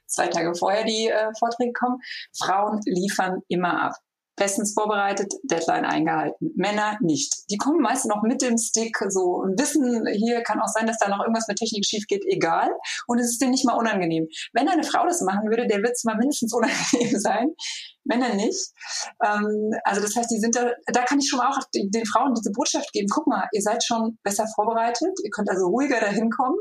[0.07, 2.01] zwei Tage vorher die äh, Vorträge kommen.
[2.37, 3.95] Frauen liefern immer ab.
[4.37, 6.53] bestens vorbereitet, Deadline eingehalten.
[6.57, 7.35] Männer nicht.
[7.51, 10.99] Die kommen meist noch mit dem Stick so und wissen, hier kann auch sein, dass
[10.99, 12.71] da noch irgendwas mit Technik schief geht, egal.
[13.07, 14.29] Und es ist denen nicht mal unangenehm.
[14.53, 17.51] Wenn eine Frau das machen würde, der wird es mal mindestens unangenehm sein.
[18.09, 18.73] Männer nicht.
[19.25, 22.35] Ähm, also das heißt, die sind da, da kann ich schon mal auch den Frauen
[22.35, 23.09] diese Botschaft geben.
[23.11, 26.57] Guck mal, ihr seid schon besser vorbereitet, ihr könnt also ruhiger dahin kommen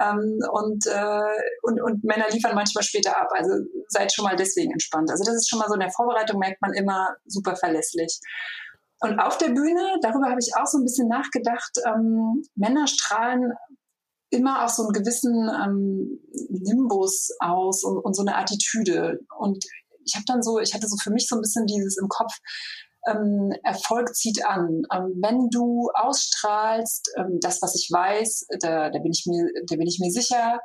[0.00, 3.28] ähm, und, äh, und, und Männer liefern manchmal später ab.
[3.32, 3.52] Also
[3.88, 5.10] seid schon mal deswegen entspannt.
[5.10, 8.20] Also das ist schon mal so in der Vorbereitung merkt man immer super verlässlich.
[9.00, 13.52] Und auf der Bühne, darüber habe ich auch so ein bisschen nachgedacht, ähm, Männer strahlen
[14.32, 19.20] immer auch so einen gewissen ähm, Nimbus aus und, und so eine Attitüde.
[19.38, 19.64] Und
[20.04, 22.32] ich habe dann so, ich hatte so für mich so ein bisschen dieses im Kopf,
[23.06, 24.82] ähm, Erfolg zieht an.
[24.92, 29.76] Ähm, wenn du ausstrahlst, ähm, das, was ich weiß, da, da, bin ich mir, da
[29.76, 30.60] bin ich mir sicher.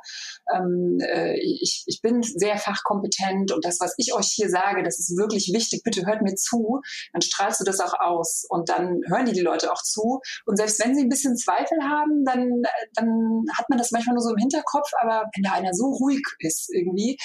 [0.54, 4.98] Ähm, äh, ich, ich bin sehr fachkompetent und das, was ich euch hier sage, das
[4.98, 5.82] ist wirklich wichtig.
[5.82, 6.80] Bitte hört mir zu.
[7.12, 10.20] Dann strahlst du das auch aus und dann hören die die Leute auch zu.
[10.46, 12.62] Und selbst wenn sie ein bisschen Zweifel haben, dann,
[12.94, 14.90] dann hat man das manchmal nur so im Hinterkopf.
[15.00, 17.16] Aber wenn da einer so ruhig ist irgendwie,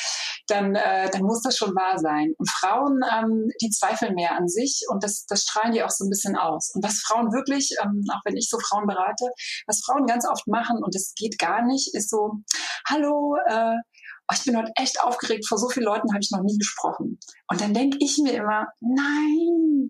[0.47, 2.33] dann, äh, dann muss das schon wahr sein.
[2.37, 6.05] Und Frauen, ähm, die zweifeln mehr an sich und das, das strahlen die auch so
[6.05, 6.71] ein bisschen aus.
[6.73, 9.25] Und was Frauen wirklich, ähm, auch wenn ich so Frauen berate,
[9.67, 12.41] was Frauen ganz oft machen, und das geht gar nicht, ist so,
[12.87, 16.43] hallo, äh, oh, ich bin heute echt aufgeregt, vor so vielen Leuten habe ich noch
[16.43, 17.19] nie gesprochen.
[17.49, 19.89] Und dann denke ich mir immer, nein,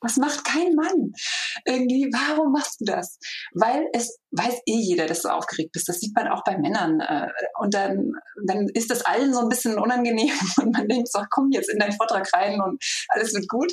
[0.00, 1.12] das macht kein Mann.
[1.64, 3.18] Irgendwie, warum machst du das?
[3.52, 5.88] Weil es weiß eh jeder, dass du aufgeregt bist.
[5.88, 7.00] Das sieht man auch bei Männern.
[7.00, 8.12] Äh, und dann,
[8.46, 11.78] dann ist das allen so ein bisschen unangenehm und man denkt so, komm jetzt in
[11.78, 13.72] deinen Vortrag rein und alles wird gut.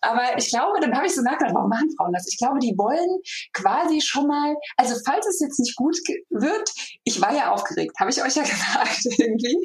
[0.00, 2.26] Aber ich glaube, dann habe ich so nachgedacht, warum machen Frauen das?
[2.28, 3.20] Ich glaube, die wollen
[3.52, 5.96] quasi schon mal, also falls es jetzt nicht gut
[6.30, 6.70] wird,
[7.04, 9.58] ich war ja aufgeregt, habe ich euch ja gesagt irgendwie.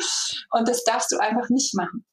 [0.52, 2.06] Und das darfst du einfach nicht machen.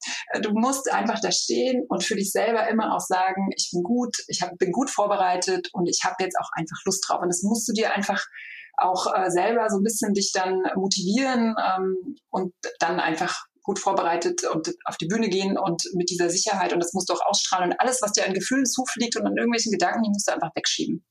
[0.42, 4.16] Du musst einfach da stehen und für dich selber immer auch sagen, ich bin gut,
[4.28, 7.20] ich hab, bin gut vorbereitet und ich habe jetzt auch einfach Lust drauf.
[7.22, 8.24] Und das musst du dir einfach
[8.76, 14.42] auch äh, selber so ein bisschen dich dann motivieren ähm, und dann einfach gut vorbereitet
[14.44, 17.72] und auf die Bühne gehen und mit dieser Sicherheit und das musst du auch ausstrahlen
[17.72, 20.50] und alles, was dir an Gefühlen zufliegt und an irgendwelchen Gedanken, die musst du einfach
[20.54, 21.04] wegschieben.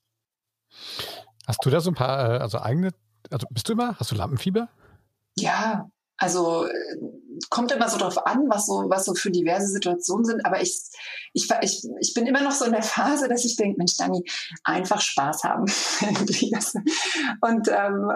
[1.48, 2.92] Hast du da so ein paar, äh, also eigene,
[3.30, 4.70] also bist du immer, hast du Lampenfieber?
[5.38, 6.72] Ja, also äh,
[7.50, 10.46] kommt immer so drauf an, was so, was so für diverse Situationen sind.
[10.46, 10.80] Aber ich,
[11.34, 14.24] ich, ich, ich bin immer noch so in der Phase, dass ich denke, Mensch, Dani,
[14.64, 15.66] einfach Spaß haben.
[17.42, 18.12] und, ähm,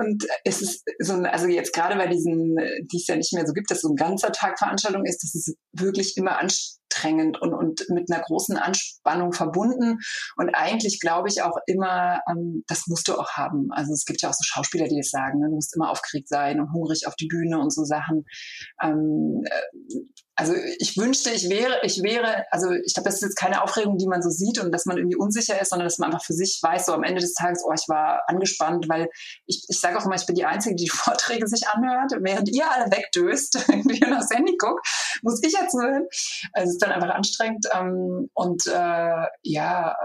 [0.00, 3.46] und es ist so, ein, also jetzt gerade bei diesen, die es ja nicht mehr
[3.46, 7.54] so gibt, dass so ein ganzer Tag Veranstaltung ist, das ist wirklich immer anstrengend und,
[7.54, 9.98] und mit einer großen Anspannung verbunden.
[10.36, 13.68] Und eigentlich glaube ich auch immer, ähm, das musst du auch haben.
[13.72, 15.48] Also es gibt ja auch so Schauspieler, die es sagen, ne?
[15.48, 18.24] du musst immer aufgeregt sein und hungrig auf die Bühne und so Sachen.
[18.82, 20.00] Ähm, äh,
[20.36, 23.98] also ich wünschte, ich wäre, ich wäre, also ich glaube, das ist jetzt keine Aufregung,
[23.98, 26.32] die man so sieht und dass man irgendwie unsicher ist, sondern dass man einfach für
[26.32, 29.08] sich weiß, so am Ende des Tages, oh, ich war angespannt, weil
[29.46, 32.48] ich, ich sage auch immer, ich bin die Einzige, die die Vorträge sich anhört, während
[32.54, 34.86] ihr alle wegdöst, irgendwie aufs Handy guckt,
[35.22, 36.06] muss ich jetzt hören.
[36.52, 39.96] Also es ist dann einfach anstrengend ähm, und äh, ja,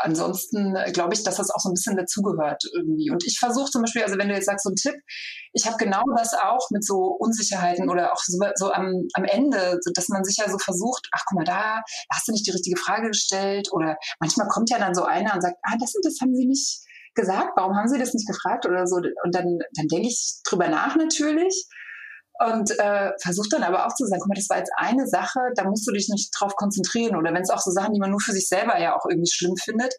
[0.00, 3.10] ansonsten glaube ich, dass das auch so ein bisschen dazugehört irgendwie.
[3.10, 4.94] Und ich versuche zum Beispiel, also wenn du jetzt sagst, so ein Tipp,
[5.52, 9.78] ich habe genau das auch mit so Unsicherheiten oder auch so, so am, am Ende,
[9.80, 12.52] so dass man sich ja so versucht, ach guck mal, da hast du nicht die
[12.52, 16.04] richtige Frage gestellt oder manchmal kommt ja dann so einer und sagt, ah, das und
[16.04, 16.80] das haben sie nicht
[17.14, 18.96] gesagt, warum haben sie das nicht gefragt oder so.
[18.96, 21.66] Und dann, dann denke ich drüber nach natürlich
[22.38, 25.40] und äh, versucht dann aber auch zu sagen, guck mal, das war jetzt eine Sache,
[25.54, 27.16] da musst du dich nicht drauf konzentrieren.
[27.16, 29.30] Oder wenn es auch so Sachen, die man nur für sich selber ja auch irgendwie
[29.30, 29.94] schlimm findet,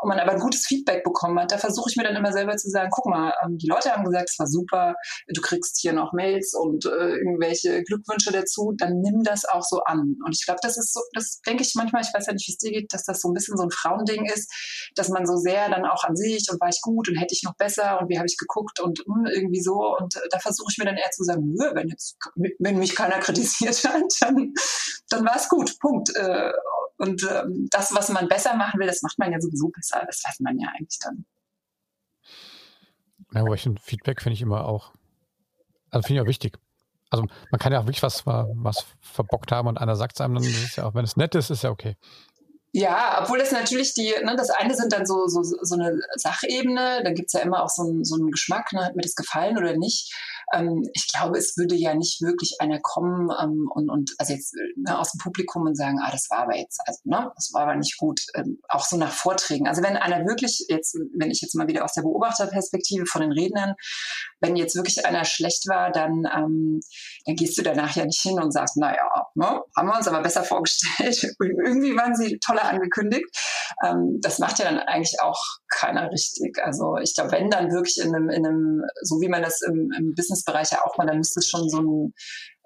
[0.00, 2.70] und man aber gutes Feedback bekommen hat, da versuche ich mir dann immer selber zu
[2.70, 4.94] sagen, guck mal, ähm, die Leute haben gesagt, es war super,
[5.28, 9.80] du kriegst hier noch Mails und äh, irgendwelche Glückwünsche dazu, dann nimm das auch so
[9.84, 10.16] an.
[10.24, 12.52] Und ich glaube, das ist so, das denke ich manchmal, ich weiß ja nicht, wie
[12.52, 14.50] es dir geht, dass das so ein bisschen so ein Frauending ist,
[14.94, 17.42] dass man so sehr dann auch an sich und war ich gut und hätte ich
[17.44, 19.96] noch besser und wie habe ich geguckt und mh, hm, irgendwie so.
[19.98, 22.16] Und äh, da versuche ich mir dann eher zu sagen, nö, wenn jetzt,
[22.58, 24.54] wenn mich keiner kritisiert hat, dann,
[25.08, 25.78] dann war es gut.
[25.80, 26.10] Punkt.
[27.00, 30.02] Und ähm, das, was man besser machen will, das macht man ja sowieso besser.
[30.06, 31.24] Das weiß man ja eigentlich dann.
[33.32, 34.92] Ja, aber ich finde, Feedback finde ich immer auch,
[35.90, 36.58] also finde ich auch wichtig.
[37.08, 40.34] Also man kann ja auch wirklich was, was verbockt haben und einer sagt es einem,
[40.34, 41.96] dann ist es ja auch, wenn es nett ist, ist ja okay.
[42.72, 47.00] Ja, obwohl das natürlich die, ne, das eine sind dann so, so, so eine Sachebene,
[47.02, 49.56] da gibt's ja immer auch so, ein, so einen Geschmack, ne, hat mir das gefallen
[49.56, 50.14] oder nicht.
[50.52, 54.54] Ähm, ich glaube, es würde ja nicht wirklich einer kommen ähm, und, und also jetzt
[54.76, 57.62] ne, aus dem Publikum und sagen, ah, das war aber jetzt, also ne, das war
[57.62, 58.20] aber nicht gut.
[58.34, 59.68] Ähm, auch so nach Vorträgen.
[59.68, 63.32] Also wenn einer wirklich jetzt, wenn ich jetzt mal wieder aus der Beobachterperspektive von den
[63.32, 63.74] Rednern
[64.40, 66.80] wenn jetzt wirklich einer schlecht war, dann, ähm,
[67.26, 70.22] dann gehst du danach ja nicht hin und sagst, naja, ne, haben wir uns aber
[70.22, 71.34] besser vorgestellt.
[71.40, 73.26] Irgendwie waren sie toller angekündigt.
[73.84, 76.58] Ähm, das macht ja dann eigentlich auch keiner richtig.
[76.62, 79.90] Also ich glaube, wenn dann wirklich in einem, in einem, so wie man das im,
[79.98, 82.14] im Businessbereich ja auch mal, dann müsste es schon so ein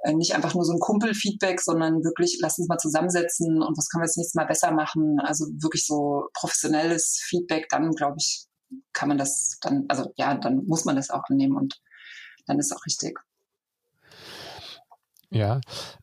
[0.04, 3.88] äh, nicht einfach nur so ein Kumpel-Feedback, sondern wirklich, lass uns mal zusammensetzen und was
[3.88, 5.18] können wir das nächste Mal besser machen.
[5.20, 8.46] Also wirklich so professionelles Feedback, dann glaube ich,
[8.92, 11.80] kann man das dann, also ja, dann muss man das auch annehmen und
[12.46, 13.18] dann ist auch richtig.
[15.30, 15.60] Ja,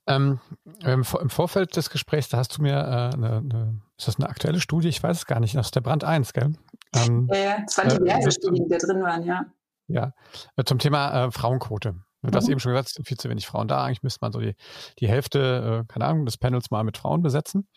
[0.07, 0.41] ähm,
[0.83, 4.59] im, Vorfeld des Gesprächs, da hast du mir äh, eine, eine, ist das eine aktuelle
[4.59, 4.89] Studie?
[4.89, 6.51] Ich weiß es gar nicht, aus der Brand 1, gell?
[6.93, 9.45] Ähm, ja, ja, es waren diverse äh, Studien, die da drin waren, ja.
[9.87, 10.13] Ja,
[10.57, 11.95] äh, zum Thema äh, Frauenquote.
[12.23, 12.51] Du hast mhm.
[12.51, 13.83] eben schon gesagt, es sind viel zu wenig Frauen da.
[13.83, 14.55] Eigentlich müsste man so die,
[14.99, 17.67] die Hälfte, äh, keine Ahnung, des Panels mal mit Frauen besetzen.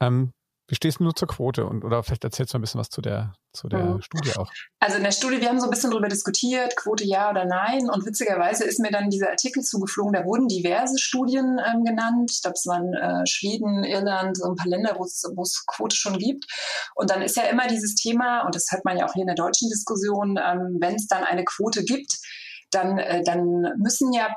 [0.00, 0.32] Ähm,
[0.68, 1.66] wie stehst du nur zur Quote?
[1.66, 4.02] Und, oder vielleicht erzählst du ein bisschen was zu der, zu der mhm.
[4.02, 4.50] Studie auch.
[4.80, 7.90] Also in der Studie, wir haben so ein bisschen darüber diskutiert, Quote ja oder nein.
[7.90, 12.30] Und witzigerweise ist mir dann dieser Artikel zugeflogen, da wurden diverse Studien ähm, genannt.
[12.32, 16.18] Ich glaube, es waren äh, Schweden, Irland, so ein paar Länder, wo es Quote schon
[16.18, 16.46] gibt.
[16.94, 19.28] Und dann ist ja immer dieses Thema, und das hört man ja auch hier in
[19.28, 22.18] der deutschen Diskussion, ähm, wenn es dann eine Quote gibt,
[22.72, 23.44] dann, äh, dann
[23.76, 24.34] müssen ja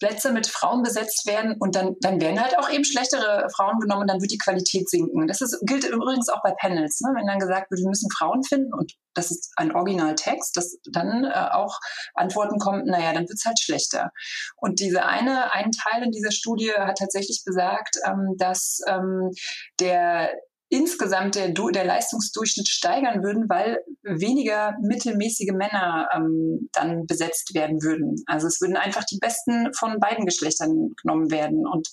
[0.00, 4.02] Plätze mit Frauen besetzt werden und dann, dann werden halt auch eben schlechtere Frauen genommen
[4.02, 5.26] und dann wird die Qualität sinken.
[5.26, 7.12] Das ist, gilt übrigens auch bei Panels, ne?
[7.16, 11.24] wenn dann gesagt wird, wir müssen Frauen finden und das ist ein Originaltext, dass dann
[11.24, 11.78] äh, auch
[12.14, 14.10] Antworten kommen, naja, dann wird's halt schlechter.
[14.56, 19.30] Und diese eine, ein Teil in dieser Studie hat tatsächlich besagt, ähm, dass ähm,
[19.78, 20.30] der
[20.74, 28.16] insgesamt der, der Leistungsdurchschnitt steigern würden, weil weniger mittelmäßige Männer ähm, dann besetzt werden würden.
[28.26, 31.64] Also es würden einfach die Besten von beiden Geschlechtern genommen werden.
[31.66, 31.88] Und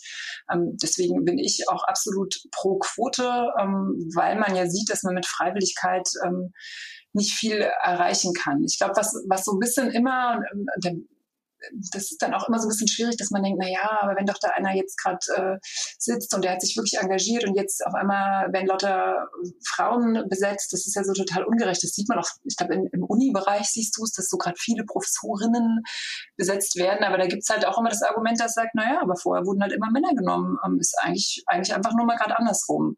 [0.51, 3.23] ähm, deswegen bin ich auch absolut pro Quote,
[3.61, 6.51] ähm, weil man ja sieht, dass man mit Freiwilligkeit ähm,
[7.13, 8.63] nicht viel erreichen kann.
[8.63, 11.07] Ich glaube, was, was so ein bisschen immer, ähm,
[11.91, 14.15] das ist dann auch immer so ein bisschen schwierig, dass man denkt, na ja, aber
[14.15, 15.57] wenn doch da einer jetzt gerade äh,
[15.97, 19.29] sitzt und der hat sich wirklich engagiert und jetzt auf einmal werden lauter
[19.65, 21.83] Frauen besetzt, das ist ja so total ungerecht.
[21.83, 24.83] Das sieht man auch, ich glaube, im Uni-Bereich siehst du es, dass so gerade viele
[24.85, 25.83] Professorinnen
[26.37, 29.15] besetzt werden, aber da gibt's halt auch immer das Argument, das sagt, na ja, aber
[29.15, 30.57] vorher wurden halt immer Männer genommen.
[30.65, 32.97] Ähm, ist eigentlich, eigentlich einfach nur mal gerade andersrum.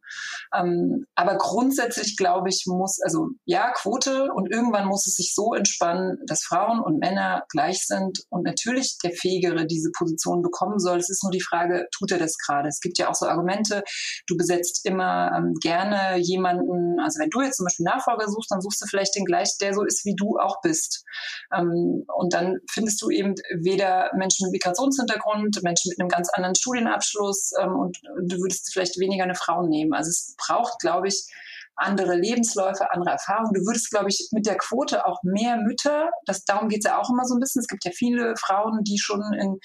[0.53, 5.53] Ähm, aber grundsätzlich glaube ich, muss, also ja, Quote und irgendwann muss es sich so
[5.53, 10.97] entspannen, dass Frauen und Männer gleich sind und natürlich der Fähigere diese Position bekommen soll.
[10.97, 12.69] Es ist nur die Frage, tut er das gerade?
[12.69, 13.83] Es gibt ja auch so Argumente,
[14.27, 18.61] du besetzt immer ähm, gerne jemanden, also wenn du jetzt zum Beispiel Nachfolger suchst, dann
[18.61, 21.03] suchst du vielleicht den gleich, der so ist, wie du auch bist.
[21.53, 26.55] Ähm, und dann findest du eben weder Menschen mit Migrationshintergrund, Menschen mit einem ganz anderen
[26.55, 29.93] Studienabschluss ähm, und du würdest vielleicht weniger eine Frau nehmen.
[29.93, 31.25] Also es braucht, glaube ich,
[31.75, 33.53] andere Lebensläufe, andere Erfahrungen.
[33.53, 36.99] Du würdest, glaube ich, mit der Quote auch mehr Mütter, das, darum geht es ja
[36.99, 37.61] auch immer so ein bisschen.
[37.61, 39.57] Es gibt ja viele Frauen, die schon in,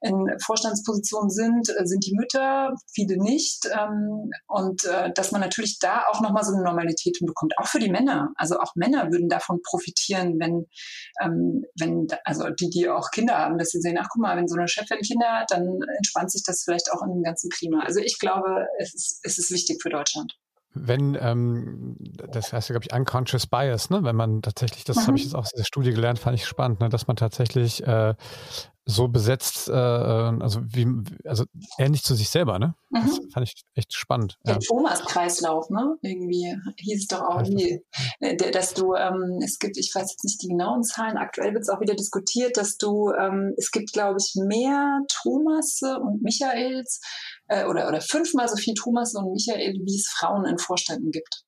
[0.00, 3.66] in Vorstandspositionen sind, äh, sind die Mütter, viele nicht.
[3.66, 7.78] Ähm, und äh, dass man natürlich da auch nochmal so eine Normalität bekommt, auch für
[7.78, 8.32] die Männer.
[8.36, 10.66] Also auch Männer würden davon profitieren, wenn,
[11.22, 14.48] ähm, wenn also die, die auch Kinder haben, dass sie sehen, ach guck mal, wenn
[14.48, 17.80] so eine Chefin Kinder hat, dann entspannt sich das vielleicht auch in dem ganzen Klima.
[17.84, 20.34] Also ich glaube, es ist, es ist wichtig für Deutschland
[20.74, 24.02] wenn, ähm, das heißt ja, glaube ich, unconscious bias, ne?
[24.02, 25.06] wenn man tatsächlich, das mhm.
[25.06, 26.88] habe ich jetzt auch aus dieser Studie gelernt, fand ich spannend, ne?
[26.88, 28.14] dass man tatsächlich äh,
[28.86, 30.86] so besetzt, äh, also wie,
[31.24, 31.44] also
[31.78, 32.74] ähnlich zu sich selber, ne?
[32.90, 33.06] Mhm.
[33.06, 34.36] Das fand ich echt spannend.
[34.46, 34.60] Der ja.
[34.60, 35.96] Thomas-Kreislauf, ne?
[36.02, 37.82] Irgendwie hieß es doch auch nie,
[38.20, 41.62] äh, dass du, ähm, es gibt, ich weiß jetzt nicht die genauen Zahlen, aktuell wird
[41.62, 47.00] es auch wieder diskutiert, dass du, ähm, es gibt, glaube ich, mehr Thomas und Michaels
[47.48, 51.44] äh, oder, oder fünfmal so viel Thomas und Michael, wie es Frauen in Vorständen gibt.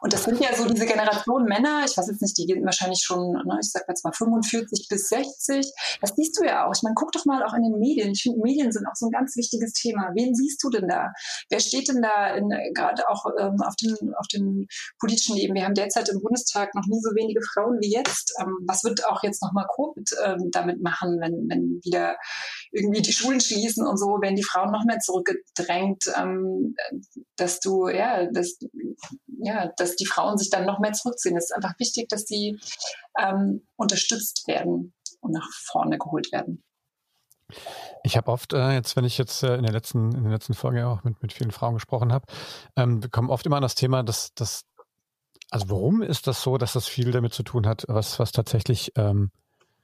[0.00, 3.02] Und das sind ja so diese Generation Männer, ich weiß jetzt nicht, die gehen wahrscheinlich
[3.02, 5.66] schon, ne, ich sag jetzt mal 45 bis 60.
[6.00, 6.72] Das siehst du ja auch.
[6.74, 8.12] Ich meine, guck doch mal auch in den Medien.
[8.12, 10.10] Ich finde, Medien sind auch so ein ganz wichtiges Thema.
[10.14, 11.12] Wen siehst du denn da?
[11.50, 12.38] Wer steht denn da
[12.74, 14.66] gerade auch ähm, auf, den, auf den
[14.98, 15.54] politischen Leben?
[15.54, 18.34] Wir haben derzeit im Bundestag noch nie so wenige Frauen wie jetzt.
[18.40, 22.16] Ähm, was wird auch jetzt nochmal Covid ähm, damit machen, wenn, wenn wieder
[22.72, 26.74] irgendwie die Schulen schließen und so, werden die Frauen noch mehr zurückgedrängt, ähm,
[27.36, 28.58] dass du, ja, dass,
[29.38, 31.36] ja, dass die Frauen sich dann noch mehr zurückziehen.
[31.36, 32.58] Es ist einfach wichtig, dass sie
[33.18, 36.62] ähm, unterstützt werden und nach vorne geholt werden.
[38.02, 40.54] Ich habe oft, äh, jetzt, wenn ich jetzt äh, in der letzten, in der letzten
[40.54, 42.26] Folge auch mit, mit vielen Frauen gesprochen habe,
[42.76, 44.64] ähm, wir kommen oft immer an das Thema, dass, dass,
[45.50, 48.92] also warum ist das so, dass das viel damit zu tun hat, was, was tatsächlich,
[48.96, 49.30] ähm,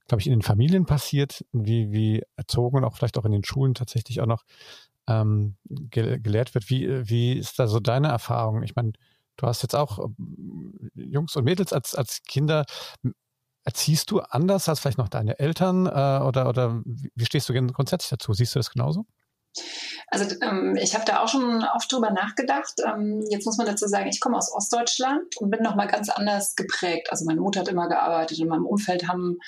[0.09, 3.45] glaube ich, in den Familien passiert, wie, wie erzogen und auch vielleicht auch in den
[3.45, 4.43] Schulen tatsächlich auch noch
[5.07, 6.69] ähm, ge gelehrt wird.
[6.69, 8.63] Wie, wie ist da so deine Erfahrung?
[8.63, 8.93] Ich meine,
[9.37, 10.09] Du hast jetzt auch äh,
[10.95, 12.65] Jungs und Mädels als, als Kinder.
[13.65, 18.11] erziehst du anders als vielleicht noch deine Eltern äh, oder, oder wie stehst du grundsätzlich
[18.11, 18.33] dazu?
[18.33, 19.07] Siehst du das genauso?
[20.09, 22.75] Also ähm, ich habe da auch schon oft drüber nachgedacht.
[22.85, 26.09] Ähm, jetzt muss man dazu sagen, ich komme aus Ostdeutschland und bin noch mal ganz
[26.09, 27.09] anders geprägt.
[27.11, 28.39] Also meine Mutter hat immer gearbeitet.
[28.39, 29.39] In meinem Umfeld haben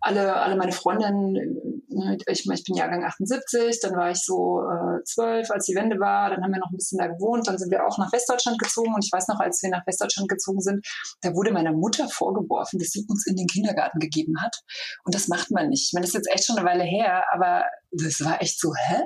[0.00, 5.02] alle, alle meine Freundinnen, ne, ich, ich bin Jahrgang 78, dann war ich so äh,
[5.04, 7.70] zwölf, als die Wende war, dann haben wir noch ein bisschen da gewohnt, dann sind
[7.70, 10.86] wir auch nach Westdeutschland gezogen und ich weiß noch, als wir nach Westdeutschland gezogen sind,
[11.22, 14.62] da wurde meiner Mutter vorgeworfen, dass sie uns in den Kindergarten gegeben hat
[15.04, 15.88] und das macht man nicht.
[15.88, 18.72] Ich meine, das ist jetzt echt schon eine Weile her, aber das war echt so,
[18.74, 19.02] hä?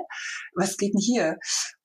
[0.55, 1.37] Was geht denn hier?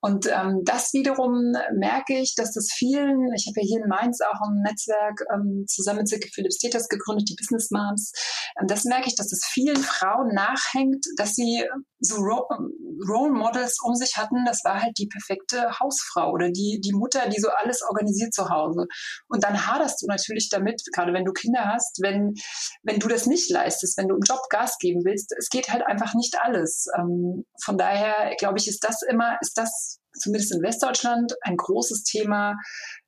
[0.02, 4.20] Und ähm, das wiederum merke ich, dass das vielen, ich habe ja hier in Mainz
[4.22, 6.58] auch ein Netzwerk ähm, zusammen mit Silke Philips
[6.88, 8.12] gegründet, die Business Moms.
[8.58, 11.64] Ähm, das merke ich, dass das vielen Frauen nachhängt, dass sie
[12.00, 12.48] so Ro
[13.08, 14.44] Role Models um sich hatten.
[14.44, 18.48] Das war halt die perfekte Hausfrau oder die, die Mutter, die so alles organisiert zu
[18.48, 18.86] Hause.
[19.28, 22.34] Und dann haderst du natürlich damit, gerade wenn du Kinder hast, wenn,
[22.82, 25.34] wenn du das nicht leistest, wenn du im Job Gas geben willst.
[25.38, 26.86] Es geht halt einfach nicht alles.
[26.96, 32.02] Ähm, von daher glaube ich, ist das immer, ist das zumindest in Westdeutschland ein großes
[32.02, 32.56] Thema,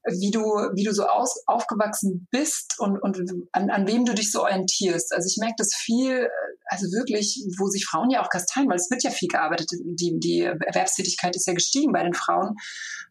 [0.04, 0.40] wie du,
[0.74, 3.18] wie du so aus, aufgewachsen bist und, und
[3.52, 5.12] an, an wem du dich so orientierst.
[5.12, 6.28] Also ich merke das viel,
[6.66, 9.68] also wirklich, wo sich Frauen ja auch kasteien, weil es wird ja viel gearbeitet.
[9.72, 12.56] Die, die Erwerbstätigkeit ist ja gestiegen bei den Frauen.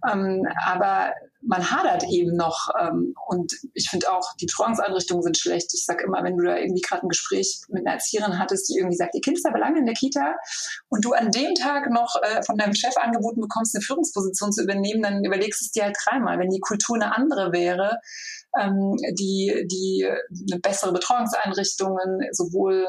[0.10, 2.70] Ähm, aber man hadert eben noch.
[2.80, 5.74] Ähm, und ich finde auch, die Betreuungseinrichtungen sind schlecht.
[5.74, 8.78] Ich sage immer, wenn du da irgendwie gerade ein Gespräch mit einer Erzieherin hattest, die
[8.78, 10.36] irgendwie sagt, ihr Kind ist aber lange in der Kita
[10.90, 14.64] und du an dem Tag noch äh, von deinem Chef angeboten bekommst, eine Führungsposition zu
[14.64, 16.40] übernehmen, dann überlegst du es dir halt dreimal.
[16.40, 18.00] Wenn die Kultur eine andere wäre,
[18.60, 20.08] ähm, die, die
[20.62, 22.88] bessere Betreuungseinrichtungen sowohl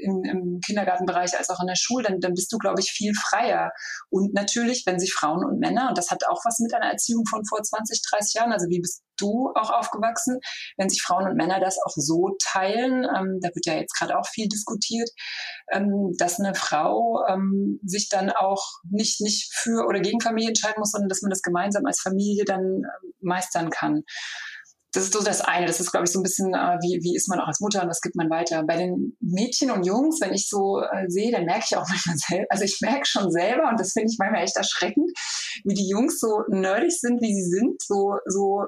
[0.00, 3.12] in, im Kindergartenbereich als auch in der Schule, dann, dann bist du, glaube ich, viel
[3.14, 3.72] freier.
[4.10, 7.24] Und natürlich, wenn sich Frauen und Männer, und das hat auch was mit einer Erziehung
[7.28, 10.40] von vor 20, 30 Jahren, also wie bist du auch aufgewachsen,
[10.76, 14.18] wenn sich Frauen und Männer das auch so teilen, ähm, da wird ja jetzt gerade
[14.18, 15.08] auch viel diskutiert,
[15.70, 20.80] ähm, dass eine Frau ähm, sich dann auch nicht, nicht für oder gegen Familie entscheiden
[20.80, 24.02] muss, sondern dass man das gemeinsam als Familie dann äh, meistern kann
[24.94, 25.66] das ist so das eine.
[25.66, 27.82] Das ist, glaube ich, so ein bisschen, äh, wie, wie ist man auch als Mutter
[27.82, 28.62] und was gibt man weiter.
[28.64, 32.16] Bei den Mädchen und Jungs, wenn ich so äh, sehe, dann merke ich auch manchmal
[32.16, 35.10] selber, also ich merke schon selber, und das finde ich manchmal echt erschreckend,
[35.64, 38.64] wie die Jungs so nerdig sind, wie sie sind, so, so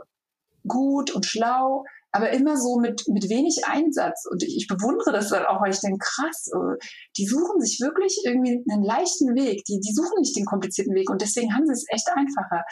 [0.67, 1.85] gut und schlau,
[2.17, 4.25] aber immer so mit, mit wenig Einsatz.
[4.31, 6.77] Und ich, ich bewundere das dann auch, weil ich denke, krass, äh,
[7.19, 9.65] die suchen sich wirklich irgendwie einen leichten Weg.
[9.65, 12.65] Die, die suchen nicht den komplizierten Weg und deswegen haben sie es echt einfacher.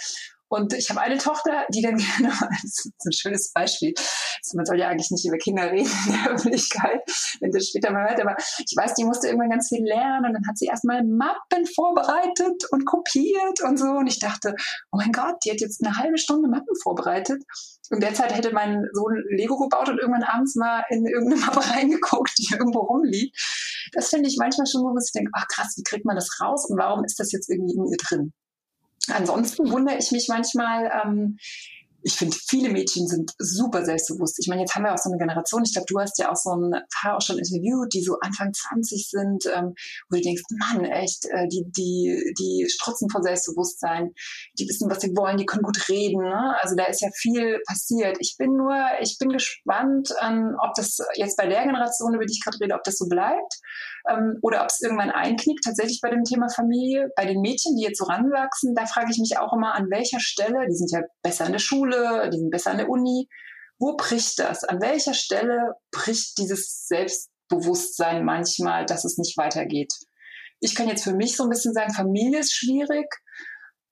[0.54, 4.64] Und ich habe eine Tochter, die dann gerne, das ist ein schönes Beispiel, also man
[4.64, 7.02] soll ja eigentlich nicht über Kinder reden in der Öffentlichkeit,
[7.40, 10.32] wenn das später mal hört, aber ich weiß, die musste irgendwann ganz viel lernen und
[10.32, 13.86] dann hat sie erstmal Mappen vorbereitet und kopiert und so.
[13.86, 14.54] Und ich dachte,
[14.92, 17.42] oh mein Gott, die hat jetzt eine halbe Stunde Mappen vorbereitet.
[17.90, 22.32] Und derzeit hätte mein Sohn Lego gebaut und irgendwann abends mal in irgendeine Mappe reingeguckt,
[22.38, 23.36] die irgendwo rumliegt.
[23.92, 26.28] Das finde ich manchmal schon so, dass ich denke, ach krass, wie kriegt man das
[26.40, 28.32] raus und warum ist das jetzt irgendwie in ihr drin?
[29.12, 31.38] Ansonsten wundere ich mich manchmal, ähm,
[32.06, 34.38] ich finde, viele Mädchen sind super selbstbewusst.
[34.38, 36.36] Ich meine, jetzt haben wir auch so eine Generation, ich glaube, du hast ja auch
[36.36, 39.74] so ein paar auch schon interviewt, die so Anfang 20 sind, ähm,
[40.10, 44.12] wo du denkst, Mann, echt, äh, die, die, die strotzen vor Selbstbewusstsein,
[44.58, 46.22] die wissen, was sie wollen, die können gut reden.
[46.22, 46.54] Ne?
[46.60, 48.18] Also da ist ja viel passiert.
[48.20, 52.34] Ich bin nur, ich bin gespannt, ähm, ob das jetzt bei der Generation, über die
[52.34, 53.60] ich gerade rede, ob das so bleibt
[54.08, 57.10] ähm, oder ob es irgendwann einknickt, tatsächlich bei dem Thema Familie.
[57.16, 60.20] Bei den Mädchen, die jetzt so ranwachsen, da frage ich mich auch immer, an welcher
[60.20, 63.28] Stelle, die sind ja besser in der Schule, die sind besser in der Uni,
[63.78, 64.64] wo bricht das?
[64.64, 69.92] An welcher Stelle bricht dieses Selbstbewusstsein manchmal, dass es nicht weitergeht?
[70.60, 73.06] Ich kann jetzt für mich so ein bisschen sagen, Familie ist schwierig.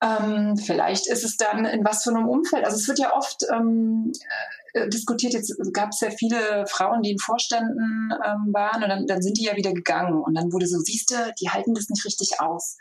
[0.02, 2.64] Ähm, vielleicht ist es dann in was für einem Umfeld.
[2.64, 4.12] Also es wird ja oft ähm,
[4.72, 5.34] äh, diskutiert.
[5.34, 9.38] Jetzt gab es ja viele Frauen, die in Vorständen ähm, waren und dann, dann sind
[9.38, 10.22] die ja wieder gegangen.
[10.22, 12.76] Und dann wurde so, siehst du, die halten das nicht richtig aus.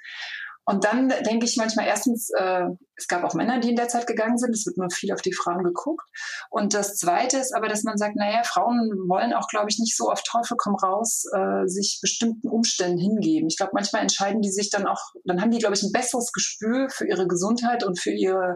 [0.66, 2.66] Und dann denke ich manchmal erstens, äh,
[3.02, 4.54] es gab auch Männer, die in der Zeit gegangen sind.
[4.54, 6.08] Es wird nur viel auf die Frauen geguckt.
[6.52, 9.98] Und das Zweite ist aber, dass man sagt, naja, Frauen wollen auch, glaube ich, nicht
[9.98, 13.48] so auf Teufel komm raus äh, sich bestimmten Umständen hingeben.
[13.48, 16.32] Ich glaube, manchmal entscheiden die sich dann auch, dann haben die, glaube ich, ein besseres
[16.32, 18.56] Gespür für ihre Gesundheit und für ihre,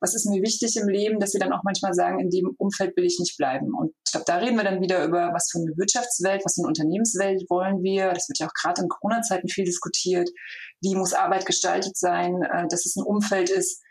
[0.00, 2.94] was ist mir wichtig im Leben, dass sie dann auch manchmal sagen, in dem Umfeld
[2.96, 3.74] will ich nicht bleiben.
[3.74, 6.62] Und ich glaube, da reden wir dann wieder über, was für eine Wirtschaftswelt, was für
[6.62, 8.12] eine Unternehmenswelt wollen wir.
[8.12, 10.28] Das wird ja auch gerade in Corona-Zeiten viel diskutiert.
[10.80, 13.82] Wie muss Arbeit gestaltet sein, äh, dass es ein Umfeld ist,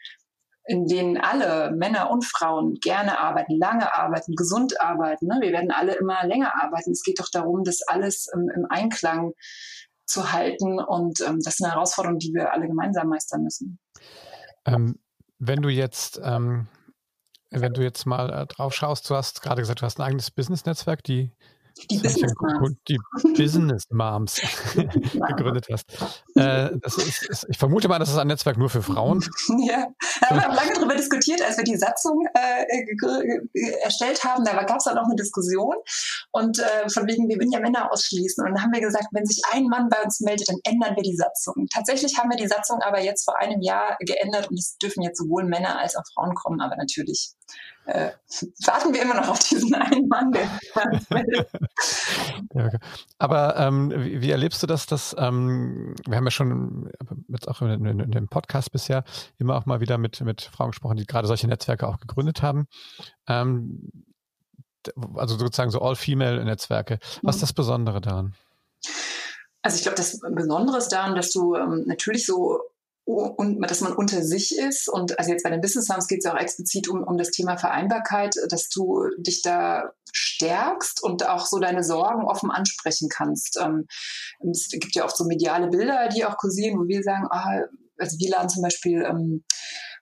[0.68, 5.28] in denen alle Männer und Frauen gerne arbeiten, lange arbeiten, gesund arbeiten.
[5.28, 5.38] Ne?
[5.40, 6.92] Wir werden alle immer länger arbeiten.
[6.92, 9.32] Es geht doch darum, das alles im, im Einklang
[10.06, 10.80] zu halten.
[10.80, 13.80] Und ähm, das ist eine Herausforderung, die wir alle gemeinsam meistern müssen.
[14.66, 15.00] Ähm,
[15.40, 16.68] wenn du jetzt, ähm,
[17.50, 20.32] wenn du jetzt mal äh, drauf schaust, du hast gerade gesagt, du hast ein eigenes
[20.32, 21.32] Business-Netzwerk, die
[21.90, 22.78] Die Business Moms.
[22.88, 23.00] Die
[23.36, 24.42] Business Moms
[24.76, 25.86] gegründet hast.
[26.36, 29.24] Äh, ist, ist, ich vermute mal, das ist ein Netzwerk nur für Frauen.
[29.68, 29.88] Ja,
[30.30, 32.66] wir haben lange darüber diskutiert, als wir die Satzung äh,
[33.84, 34.46] erstellt haben.
[34.46, 35.76] Da gab es dann auch eine Diskussion
[36.32, 38.46] und äh, von wegen, wir würden ja Männer ausschließen.
[38.46, 41.04] Und dann haben wir gesagt, wenn sich ein Mann bei uns meldet, dann ändern wir
[41.04, 41.68] die Satzung.
[41.74, 45.18] Tatsächlich haben wir die Satzung aber jetzt vor einem Jahr geändert und es dürfen jetzt
[45.18, 47.34] sowohl Männer als auch Frauen kommen, aber natürlich
[47.88, 48.12] äh,
[48.66, 50.44] warten wir immer noch auf diesen einen Mann, der
[52.54, 52.80] ja, okay.
[53.18, 56.92] Aber ähm, wie, wie, erlebst du das, dass ähm, wir haben ja schon
[57.30, 59.06] jetzt auch in, in, in, dem Podcast bisher
[59.38, 62.68] immer auch mal wieder mit, mit Frauen gesprochen, die gerade solche Netzwerke auch gegründet haben.
[63.28, 63.92] Ähm,
[65.16, 67.00] also sozusagen so All-Female-Netzwerke.
[67.22, 67.44] Was ist mhm.
[67.44, 68.36] das Besondere daran?
[69.62, 72.62] Also ich glaube, das Besondere ist daran, dass du ähm, natürlich so
[73.08, 74.90] und dass man unter sich ist.
[74.90, 77.32] Und also jetzt bei den Business Moms geht es ja auch explizit um, um das
[77.32, 83.58] Thema Vereinbarkeit, dass du dich da stärkst und auch so deine Sorgen offen ansprechen kannst.
[83.64, 83.88] Ähm,
[84.52, 87.62] es gibt ja oft so mediale Bilder, die auch kursieren, wo wir sagen, ah,
[87.98, 89.46] also wir laden zum Beispiel ähm,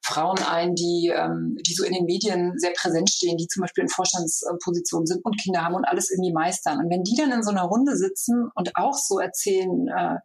[0.06, 3.84] Frauen ein, die, ähm, die so in den Medien sehr präsent stehen, die zum Beispiel
[3.84, 6.78] in Vorstandspositionen sind und Kinder haben und alles irgendwie meistern.
[6.78, 10.18] Und wenn die dann in so einer Runde sitzen und auch so erzählen äh,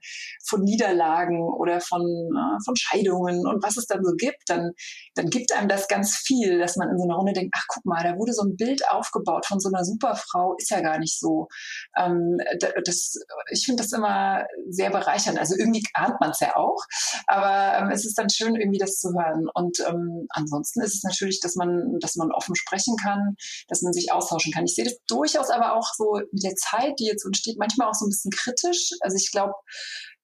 [0.47, 4.73] von Niederlagen oder von, äh, von Scheidungen und was es dann so gibt, dann,
[5.15, 7.87] dann gibt einem das ganz viel, dass man in so einer Runde denkt, ach guck
[7.87, 11.19] mal, da wurde so ein Bild aufgebaut von so einer Superfrau, ist ja gar nicht
[11.19, 11.49] so.
[11.97, 12.37] Ähm,
[12.85, 13.15] das,
[13.51, 15.39] ich finde das immer sehr bereichernd.
[15.39, 16.85] Also irgendwie ahnt man es ja auch,
[17.27, 19.49] aber ähm, es ist dann schön, irgendwie das zu hören.
[19.55, 23.37] Und und ähm, ansonsten ist es natürlich, dass man, dass man offen sprechen kann,
[23.69, 24.65] dass man sich austauschen kann.
[24.65, 27.95] Ich sehe das durchaus aber auch so mit der Zeit, die jetzt entsteht, manchmal auch
[27.95, 28.91] so ein bisschen kritisch.
[29.01, 29.53] Also ich glaube,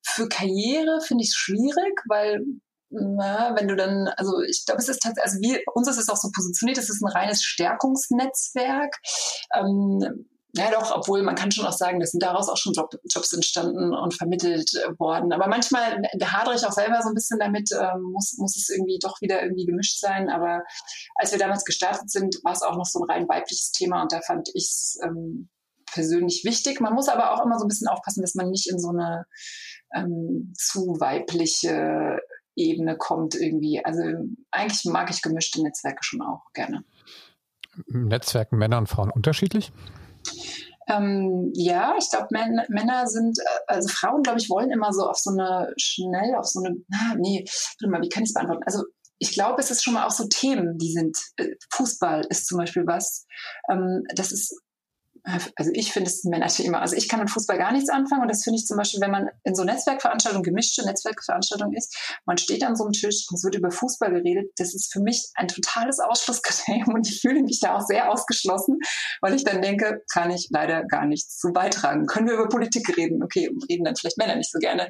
[0.05, 2.41] für Karriere finde ich es schwierig, weil
[2.89, 6.09] na, wenn du dann, also ich glaube, es ist tatsächlich, also wir, uns ist es
[6.09, 8.95] auch so positioniert, es ist ein reines Stärkungsnetzwerk.
[9.55, 12.95] Ähm, ja, doch, obwohl man kann schon auch sagen, dass sind daraus auch schon Job,
[13.05, 15.33] Jobs entstanden und vermittelt äh, worden.
[15.33, 18.99] Aber manchmal hadere ich auch selber so ein bisschen damit, ähm, muss, muss es irgendwie
[19.01, 20.31] doch wieder irgendwie gemischt sein.
[20.31, 20.63] Aber
[21.17, 24.13] als wir damals gestartet sind, war es auch noch so ein rein weibliches Thema und
[24.13, 25.49] da fand ich es ähm,
[25.93, 26.81] persönlich wichtig.
[26.81, 29.27] Man muss aber auch immer so ein bisschen aufpassen, dass man nicht in so eine
[29.95, 32.19] ähm, zu weibliche
[32.55, 33.85] Ebene kommt irgendwie.
[33.85, 34.01] Also
[34.51, 36.83] eigentlich mag ich gemischte Netzwerke schon auch gerne.
[37.87, 39.71] Netzwerken Männer und Frauen unterschiedlich?
[40.89, 45.19] Ähm, ja, ich glaube, Männer sind, äh, also Frauen, glaube ich, wollen immer so auf
[45.19, 47.45] so eine schnell, auf so eine, ah, nee,
[47.81, 48.63] warte mal, wie kann ich es beantworten?
[48.65, 48.85] Also
[49.19, 52.59] ich glaube, es ist schon mal auch so Themen, die sind, äh, Fußball ist zum
[52.59, 53.27] Beispiel was,
[53.71, 54.61] ähm, das ist
[55.57, 56.79] also ich finde es ein Männerthema.
[56.79, 59.11] Also ich kann mit Fußball gar nichts anfangen und das finde ich zum Beispiel, wenn
[59.11, 61.97] man in so Netzwerkveranstaltungen, gemischte Netzwerkveranstaltungen ist,
[62.27, 65.01] man steht an so einem Tisch und es wird über Fußball geredet, das ist für
[65.01, 68.79] mich ein totales Ausschlusskriterium und ich fühle mich da auch sehr ausgeschlossen,
[69.21, 72.07] weil ich dann denke, kann ich leider gar nichts zu beitragen.
[72.07, 73.23] Können wir über Politik reden?
[73.23, 74.89] Okay, reden dann vielleicht Männer nicht so gerne.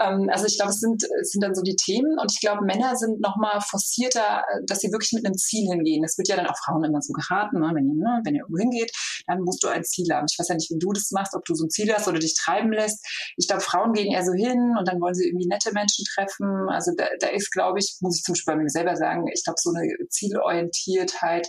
[0.00, 2.64] Ähm, also ich glaube, es sind, es sind dann so die Themen und ich glaube,
[2.64, 6.02] Männer sind nochmal forcierter, dass sie wirklich mit einem Ziel hingehen.
[6.02, 7.70] Das wird ja dann auch Frauen immer so geraten, ne?
[7.74, 8.20] wenn, ihr, ne?
[8.24, 8.90] wenn ihr irgendwo hingeht,
[9.26, 10.26] dann musst du ein Ziel haben.
[10.30, 12.18] Ich weiß ja nicht, wie du das machst, ob du so ein Ziel hast oder
[12.18, 13.04] dich treiben lässt.
[13.36, 16.68] Ich glaube, Frauen gehen eher so hin und dann wollen sie irgendwie nette Menschen treffen.
[16.70, 19.42] Also da, da ist, glaube ich, muss ich zum Beispiel bei mir selber sagen, ich
[19.44, 21.48] glaube, so eine Zielorientiertheit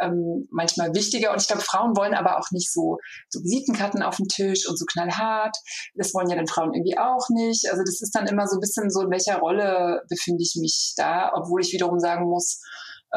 [0.00, 1.32] ähm, manchmal wichtiger.
[1.32, 2.98] Und ich glaube, Frauen wollen aber auch nicht so,
[3.28, 5.56] so Visitenkarten auf dem Tisch und so knallhart.
[5.94, 7.70] Das wollen ja dann Frauen irgendwie auch nicht.
[7.70, 10.94] Also das ist dann immer so ein bisschen so, in welcher Rolle befinde ich mich
[10.96, 12.60] da, obwohl ich wiederum sagen muss,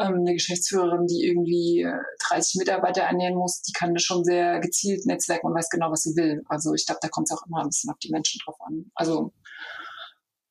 [0.00, 1.86] ähm, eine Geschäftsführerin, die irgendwie
[2.28, 5.90] 30 äh, Mitarbeiter ernähren muss, die kann das schon sehr gezielt netzwerken und weiß genau,
[5.90, 6.42] was sie will.
[6.48, 8.90] Also ich glaube, da kommt es auch immer ein bisschen auf die Menschen drauf an.
[8.94, 9.32] Also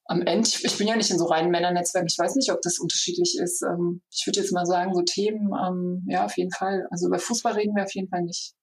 [0.06, 2.62] am Ende, ich, ich bin ja nicht in so reinen Männernetzwerken, ich weiß nicht, ob
[2.62, 3.62] das unterschiedlich ist.
[3.62, 6.88] Ähm, ich würde jetzt mal sagen, so Themen, ähm, ja, auf jeden Fall.
[6.90, 8.54] Also über Fußball reden wir auf jeden Fall nicht.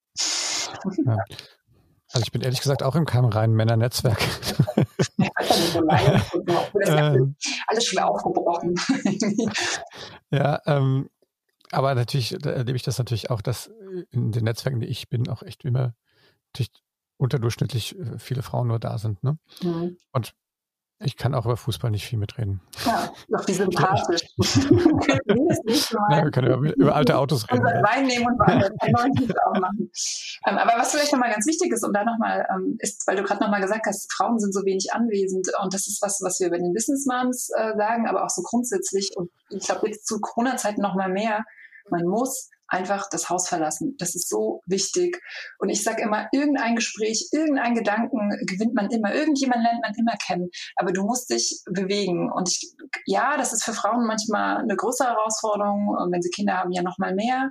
[1.05, 1.16] Ja.
[2.12, 4.18] Also ich bin ehrlich gesagt auch in keinem reinen Männernetzwerk.
[6.87, 8.74] ähm, alles schon aufgebrochen.
[10.37, 11.09] ja, ähm,
[11.70, 13.70] aber natürlich erlebe ich das natürlich auch, dass
[14.11, 15.95] in den Netzwerken, die ich bin, auch echt immer
[16.53, 16.70] natürlich
[17.16, 19.22] unterdurchschnittlich äh, viele Frauen nur da sind.
[19.24, 19.39] Ne?
[19.62, 19.97] Mhm.
[20.12, 20.34] Und
[20.99, 22.61] ich kann auch über Fußball nicht viel mitreden.
[22.86, 24.22] Ja, doch wie sympathisch.
[26.11, 27.66] ja, wir können über, über, alte Autos reden.
[27.66, 29.90] Und Wein nehmen und einen neuen auch machen.
[30.47, 33.24] Ähm, aber was vielleicht nochmal ganz wichtig ist, und da nochmal ähm, ist, weil du
[33.24, 36.49] gerade nochmal gesagt hast, Frauen sind so wenig anwesend und das ist was, was wir
[36.51, 40.18] bei den Business Moms äh, sagen, aber auch so grundsätzlich und ich glaube jetzt zu
[40.18, 41.44] Corona-Zeiten nochmal mehr,
[41.90, 43.97] man muss einfach das Haus verlassen.
[43.99, 45.21] Das ist so wichtig.
[45.59, 50.17] Und ich sage immer, irgendein Gespräch, irgendein Gedanken gewinnt man immer, irgendjemand lernt man immer
[50.25, 50.51] kennen.
[50.77, 52.31] Aber du musst dich bewegen.
[52.33, 52.73] Und ich,
[53.07, 56.99] ja, das ist für Frauen manchmal eine größere Herausforderung, wenn sie Kinder haben, ja noch
[56.99, 57.51] mal mehr.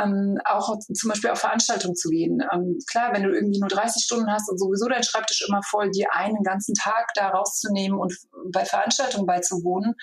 [0.00, 2.42] Ähm, auch zum Beispiel auf Veranstaltungen zu gehen.
[2.52, 5.90] Ähm, klar, wenn du irgendwie nur 30 Stunden hast und sowieso dein Schreibtisch immer voll,
[5.90, 8.14] dir einen ganzen Tag da rauszunehmen und
[8.52, 9.94] bei Veranstaltungen beizuwohnen,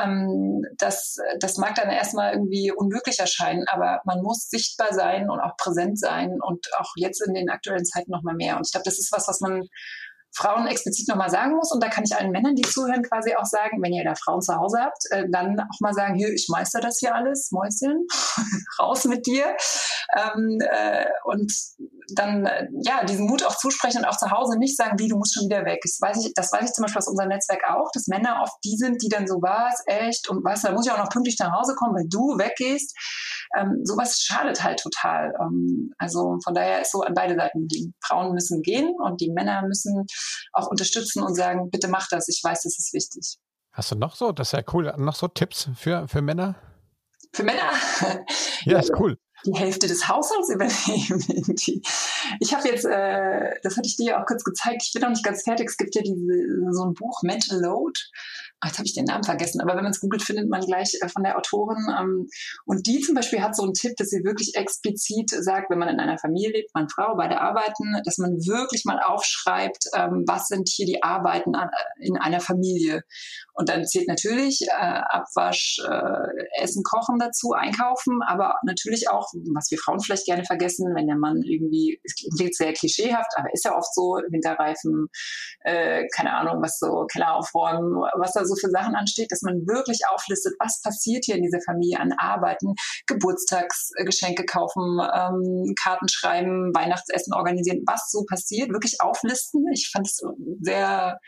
[0.00, 5.40] ähm, das, das mag dann erstmal irgendwie unmöglich erscheinen, aber man muss sichtbar sein und
[5.40, 8.56] auch präsent sein und auch jetzt in den aktuellen Zeiten noch mal mehr.
[8.56, 9.68] Und ich glaube, das ist was, was man
[10.34, 11.72] Frauen explizit nochmal sagen muss.
[11.72, 14.40] Und da kann ich allen Männern, die zuhören, quasi auch sagen, wenn ihr da Frauen
[14.40, 18.06] zu Hause habt, äh, dann auch mal sagen, hier, ich meister das hier alles, Mäuschen,
[18.78, 19.56] raus mit dir.
[20.16, 21.52] Ähm, äh, und
[22.14, 25.16] dann, äh, ja, diesen Mut auch zusprechen und auch zu Hause nicht sagen, wie, du
[25.16, 25.80] musst schon wieder weg.
[25.82, 28.56] Das weiß ich, das weiß ich zum Beispiel aus unserem Netzwerk auch, dass Männer oft
[28.64, 31.38] die sind, die dann so, was, echt, und du, da muss ich auch noch pünktlich
[31.38, 32.96] nach Hause kommen, weil du weggehst.
[33.56, 35.34] Ähm, sowas schadet halt total.
[35.40, 39.30] Ähm, also von daher ist so an beide Seiten, die Frauen müssen gehen und die
[39.30, 40.06] Männer müssen
[40.52, 43.38] auch unterstützen und sagen, bitte mach das, ich weiß, das ist wichtig.
[43.72, 46.56] Hast du noch so, das ist ja cool, noch so Tipps für, für Männer?
[47.32, 47.70] Für Männer?
[48.64, 51.52] Ja, ist cool die Hälfte des Haushalts übernehmen.
[52.40, 55.10] ich habe jetzt, äh, das hatte ich dir ja auch kurz gezeigt, ich bin noch
[55.10, 55.68] nicht ganz fertig.
[55.68, 57.98] Es gibt ja diese, so ein Buch, Mental Load.
[58.64, 60.96] Ach, jetzt habe ich den Namen vergessen, aber wenn man es googelt, findet man gleich
[61.00, 61.84] äh, von der Autorin.
[61.98, 62.28] Ähm,
[62.64, 65.88] und die zum Beispiel hat so einen Tipp, dass sie wirklich explizit sagt, wenn man
[65.88, 70.46] in einer Familie lebt, man Frau, beide arbeiten, dass man wirklich mal aufschreibt, ähm, was
[70.46, 73.02] sind hier die Arbeiten an, äh, in einer Familie.
[73.54, 79.72] Und dann zählt natürlich äh, Abwasch, äh, Essen, Kochen dazu, Einkaufen, aber natürlich auch, was
[79.72, 83.64] wir Frauen vielleicht gerne vergessen, wenn der Mann irgendwie, es klingt sehr klischeehaft, aber ist
[83.64, 85.08] ja oft so, Winterreifen,
[85.64, 89.66] äh, keine Ahnung, was so Keller aufräumen, was da so für Sachen ansteht, dass man
[89.66, 92.74] wirklich auflistet, was passiert hier in dieser Familie an Arbeiten,
[93.06, 99.64] Geburtstagsgeschenke kaufen, ähm, Karten schreiben, Weihnachtsessen organisieren, was so passiert, wirklich auflisten.
[99.72, 100.20] Ich fand es
[100.60, 101.18] sehr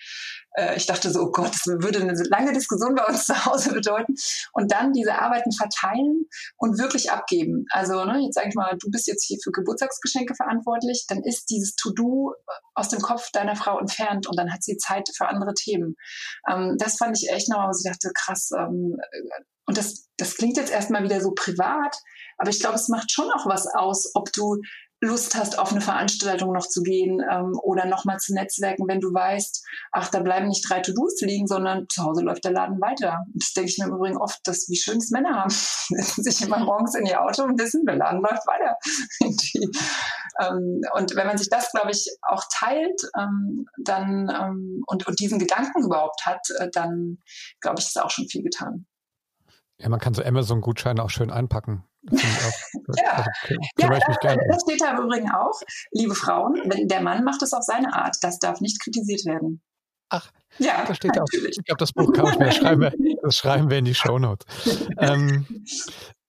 [0.54, 3.72] äh, ich dachte so, oh Gott, das würde eine lange Diskussion bei uns zu Hause
[3.72, 4.14] bedeuten.
[4.52, 7.66] Und dann diese Arbeiten verteilen und wirklich abgeben.
[7.70, 11.50] Also ne, jetzt sag ich mal, du bist jetzt hier für Geburtstagsgeschenke verantwortlich, dann ist
[11.50, 12.34] dieses To-Do
[12.74, 15.96] aus dem Kopf deiner Frau entfernt und dann hat sie Zeit für andere Themen.
[16.50, 18.50] Ähm, das fand ich echt noch, was ich dachte, krass.
[18.56, 18.96] Ähm,
[19.66, 21.96] und das, das klingt jetzt erstmal wieder so privat,
[22.38, 24.60] aber ich glaube, es macht schon auch was aus, ob du
[25.04, 29.12] Lust hast, auf eine Veranstaltung noch zu gehen ähm, oder nochmal zu netzwerken, wenn du
[29.12, 33.24] weißt, ach, da bleiben nicht drei To-Dos liegen, sondern zu Hause läuft der Laden weiter.
[33.34, 35.50] Das denke ich mir im Übrigen oft, dass wie schön es Männer haben.
[35.88, 38.76] Sich immer morgens in ihr Auto und wissen, der Laden läuft weiter.
[40.40, 45.20] ähm, und wenn man sich das, glaube ich, auch teilt ähm, dann ähm, und, und
[45.20, 47.18] diesen Gedanken überhaupt hat, äh, dann
[47.60, 48.86] glaube ich, ist auch schon viel getan.
[49.78, 51.84] Ja, man kann so Amazon-Gutscheine auch schön einpacken.
[52.10, 52.16] Auch,
[52.96, 55.60] ja, also, ja das, das steht da im Übrigen auch.
[55.92, 58.16] Liebe Frauen, wenn der Mann macht es auf seine Art.
[58.22, 59.62] Das darf nicht kritisiert werden.
[60.10, 61.56] Ach, ja, das steht natürlich.
[61.56, 61.58] auch.
[61.58, 62.90] Ich glaube, das Buch kann ich mir schreiben.
[63.22, 64.46] Das schreiben wir in die Shownotes.
[64.98, 65.46] ähm,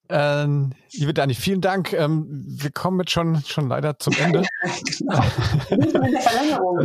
[0.10, 1.94] ähm, liebe Dani, vielen Dank.
[1.94, 4.44] Ähm, wir kommen jetzt schon, schon leider zum Ende.
[4.64, 5.22] genau.
[5.70, 6.78] Wir sind schon in der Verlängerung.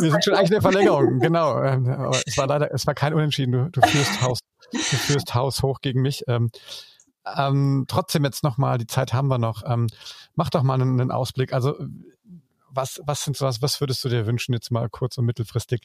[0.00, 1.62] Wir sind schon eigentlich in der Verlängerung, genau.
[1.62, 3.52] Ähm, aber es war leider, es war kein Unentschieden.
[3.52, 4.38] Du, du führst Haus,
[4.72, 6.24] du führst Haus hoch gegen mich.
[6.28, 6.50] Ähm,
[7.36, 9.62] ähm, trotzdem jetzt nochmal, die Zeit haben wir noch.
[10.34, 11.52] Mach doch mal einen, einen Ausblick.
[11.52, 11.76] Also
[12.74, 15.82] was, was sind sowas, was würdest du dir wünschen, jetzt mal kurz- und mittelfristig?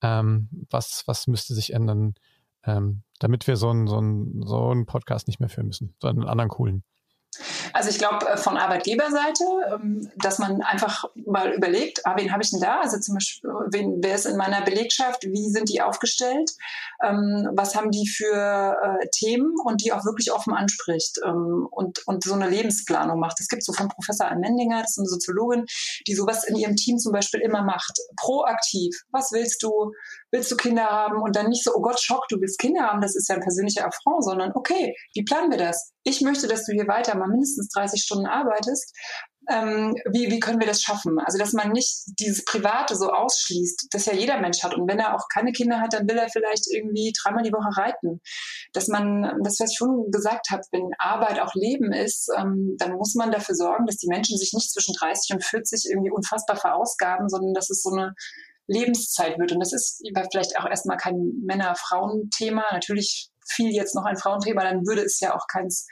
[0.00, 2.14] Was, was müsste sich ändern,
[2.66, 3.96] ähm, damit wir so einen so
[4.46, 6.84] so einen Podcast nicht mehr führen müssen, sondern einen anderen coolen?
[7.72, 12.42] Also ich glaube äh, von Arbeitgeberseite, ähm, dass man einfach mal überlegt, ah, wen habe
[12.42, 12.80] ich denn da?
[12.80, 15.24] Also zum Beispiel, wen, wer ist in meiner Belegschaft?
[15.24, 16.50] Wie sind die aufgestellt?
[17.04, 22.06] Ähm, was haben die für äh, Themen und die auch wirklich offen anspricht ähm, und,
[22.06, 23.40] und so eine Lebensplanung macht.
[23.40, 25.66] Es gibt so von Professor Ann Mendinger, das ist eine Soziologin,
[26.06, 27.98] die sowas in ihrem Team zum Beispiel immer macht.
[28.16, 29.02] Proaktiv.
[29.10, 29.92] Was willst du?
[30.36, 31.22] Willst du Kinder haben?
[31.22, 33.40] Und dann nicht so, oh Gott, Schock, du willst Kinder haben, das ist ja ein
[33.40, 35.92] persönlicher Affront, sondern okay, wie planen wir das?
[36.04, 38.92] Ich möchte, dass du hier weiter mal mindestens 30 Stunden arbeitest
[39.48, 41.18] ähm, wie, wie können wir das schaffen?
[41.20, 44.74] Also, dass man nicht dieses Private so ausschließt, das ja jeder Mensch hat.
[44.74, 47.80] Und wenn er auch keine Kinder hat, dann will er vielleicht irgendwie dreimal die Woche
[47.80, 48.20] reiten.
[48.72, 52.94] Dass man, das, was ich schon gesagt habe, wenn Arbeit auch Leben ist, ähm, dann
[52.94, 56.56] muss man dafür sorgen, dass die Menschen sich nicht zwischen 30 und 40 irgendwie unfassbar
[56.56, 58.14] verausgaben, sondern dass es so eine
[58.66, 59.52] Lebenszeit wird.
[59.52, 62.64] Und das ist vielleicht auch erstmal kein Männer-Frauen-Thema.
[62.72, 65.86] Natürlich viel jetzt noch ein Frauenthema, dann würde es ja auch keins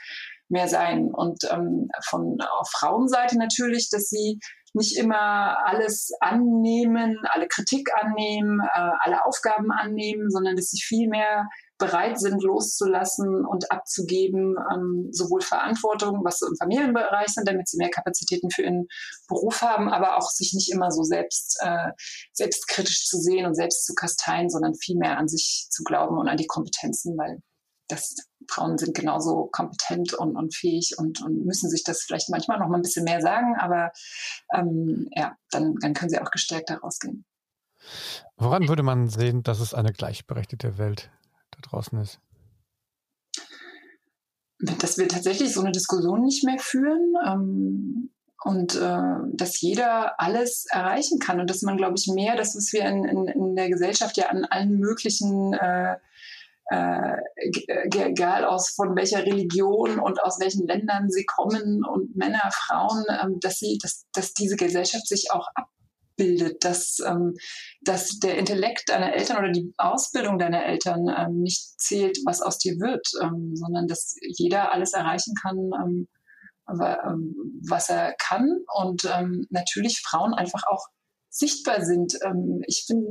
[0.49, 1.11] mehr sein.
[1.13, 4.39] Und ähm, von auf Frauenseite natürlich, dass sie
[4.75, 11.09] nicht immer alles annehmen, alle Kritik annehmen, äh, alle Aufgaben annehmen, sondern dass sie viel
[11.09, 11.49] mehr
[11.79, 17.79] bereit sind, loszulassen und abzugeben, ähm, sowohl Verantwortung, was so im Familienbereich sind, damit sie
[17.79, 18.87] mehr Kapazitäten für ihren
[19.29, 21.91] Beruf haben, aber auch sich nicht immer so selbst, äh,
[22.33, 26.29] selbstkritisch zu sehen und selbst zu kasteien, sondern viel mehr an sich zu glauben und
[26.29, 27.41] an die Kompetenzen, weil
[27.89, 28.15] das
[28.49, 32.69] Frauen sind genauso kompetent und, und fähig und, und müssen sich das vielleicht manchmal noch
[32.69, 33.91] mal ein bisschen mehr sagen, aber
[34.55, 37.25] ähm, ja, dann, dann können sie auch gestärkt daraus gehen.
[38.37, 41.11] Woran würde man sehen, dass es eine gleichberechtigte Welt
[41.55, 42.21] da draußen ist?
[44.59, 48.11] Dass wir tatsächlich so eine Diskussion nicht mehr führen ähm,
[48.45, 52.73] und äh, dass jeder alles erreichen kann und dass man, glaube ich, mehr das, was
[52.73, 55.97] wir in, in, in der Gesellschaft ja an allen möglichen äh,
[56.71, 57.17] äh,
[57.67, 63.39] egal aus von welcher Religion und aus welchen Ländern sie kommen und Männer, Frauen, ähm,
[63.41, 65.49] dass sie, dass, dass diese Gesellschaft sich auch
[66.15, 67.35] abbildet, dass, ähm,
[67.83, 72.59] dass der Intellekt deiner Eltern oder die Ausbildung deiner Eltern ähm, nicht zählt, was aus
[72.59, 76.09] dir wird, ähm, sondern dass jeder alles erreichen kann, ähm,
[76.69, 80.87] ähm, was er kann und ähm, natürlich Frauen einfach auch
[81.29, 82.17] sichtbar sind.
[82.25, 83.05] Ähm, ich bin,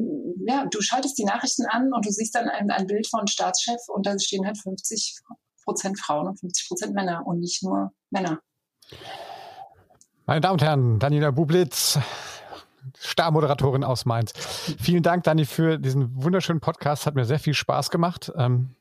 [0.47, 3.81] ja, du schaltest die Nachrichten an und du siehst dann ein, ein Bild von Staatschef
[3.87, 5.19] und da stehen halt 50
[5.63, 8.39] Prozent Frauen und 50 Prozent Männer und nicht nur Männer.
[10.25, 11.99] Meine Damen und Herren, Daniela Bublitz,
[12.99, 14.33] Starmoderatorin aus Mainz.
[14.79, 17.05] Vielen Dank, Dani, für diesen wunderschönen Podcast.
[17.05, 18.31] Hat mir sehr viel Spaß gemacht.
[18.35, 18.75] Ähm,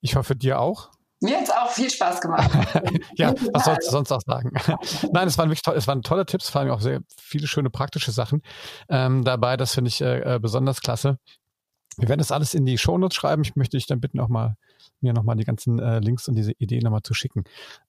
[0.00, 0.90] ich hoffe, dir auch.
[1.20, 2.50] Mir hat es auch viel Spaß gemacht.
[3.16, 4.52] ja, was sollst du sonst auch sagen?
[5.12, 7.70] Nein, es waren wirklich toll, es waren tolle Tipps, vor allem auch sehr viele schöne
[7.70, 8.42] praktische Sachen
[8.90, 9.56] ähm, dabei.
[9.56, 11.18] Das finde ich äh, äh besonders klasse.
[11.96, 13.42] Wir werden das alles in die Shownotes schreiben.
[13.42, 14.56] Ich möchte dich dann bitten, auch mal,
[15.00, 17.44] mir nochmal die ganzen äh, Links und diese Ideen nochmal zu schicken.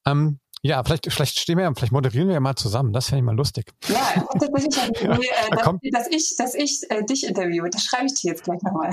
[0.06, 2.92] Ähm, ja, vielleicht, vielleicht stehen wir, vielleicht moderieren wir ja mal zusammen.
[2.92, 3.72] Das fände ich mal lustig.
[3.88, 4.66] Ja, tatsächlich
[5.00, 7.70] Idee, äh, dass, ich, dass ich äh, dich interviewe.
[7.70, 8.90] Das schreibe ich dir jetzt gleich nochmal.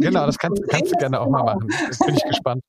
[0.00, 1.68] Genau, das kannst, kannst du gerne auch mal machen.
[1.84, 2.64] Jetzt bin ich gespannt.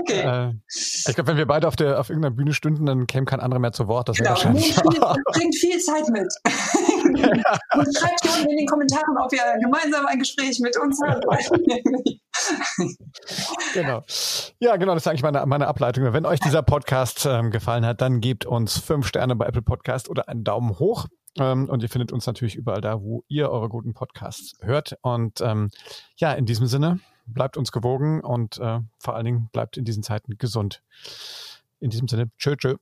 [0.00, 0.48] Okay.
[0.48, 3.38] Äh, ich glaube, wenn wir beide auf, der, auf irgendeiner Bühne stünden, dann käme kein
[3.38, 4.08] anderer mehr zu Wort.
[4.08, 4.30] Das genau.
[4.30, 4.74] wahrscheinlich
[5.32, 6.26] bringt viel Zeit mit.
[7.04, 11.24] Und schreibt gerne in den Kommentaren, ob ihr gemeinsam ein Gespräch mit uns habt.
[13.74, 14.02] genau.
[14.58, 16.12] Ja, genau, das ist eigentlich meine, meine Ableitung.
[16.12, 20.08] Wenn euch dieser Podcast ähm, gefallen hat, dann gebt uns fünf Sterne bei Apple Podcast
[20.08, 21.06] oder einen Daumen hoch.
[21.38, 24.96] Ähm, und ihr findet uns natürlich überall da, wo ihr eure guten Podcasts hört.
[25.02, 25.70] Und ähm,
[26.16, 30.02] ja, in diesem Sinne, bleibt uns gewogen und äh, vor allen Dingen bleibt in diesen
[30.02, 30.82] Zeiten gesund.
[31.80, 32.76] In diesem Sinne, tschö, tschö.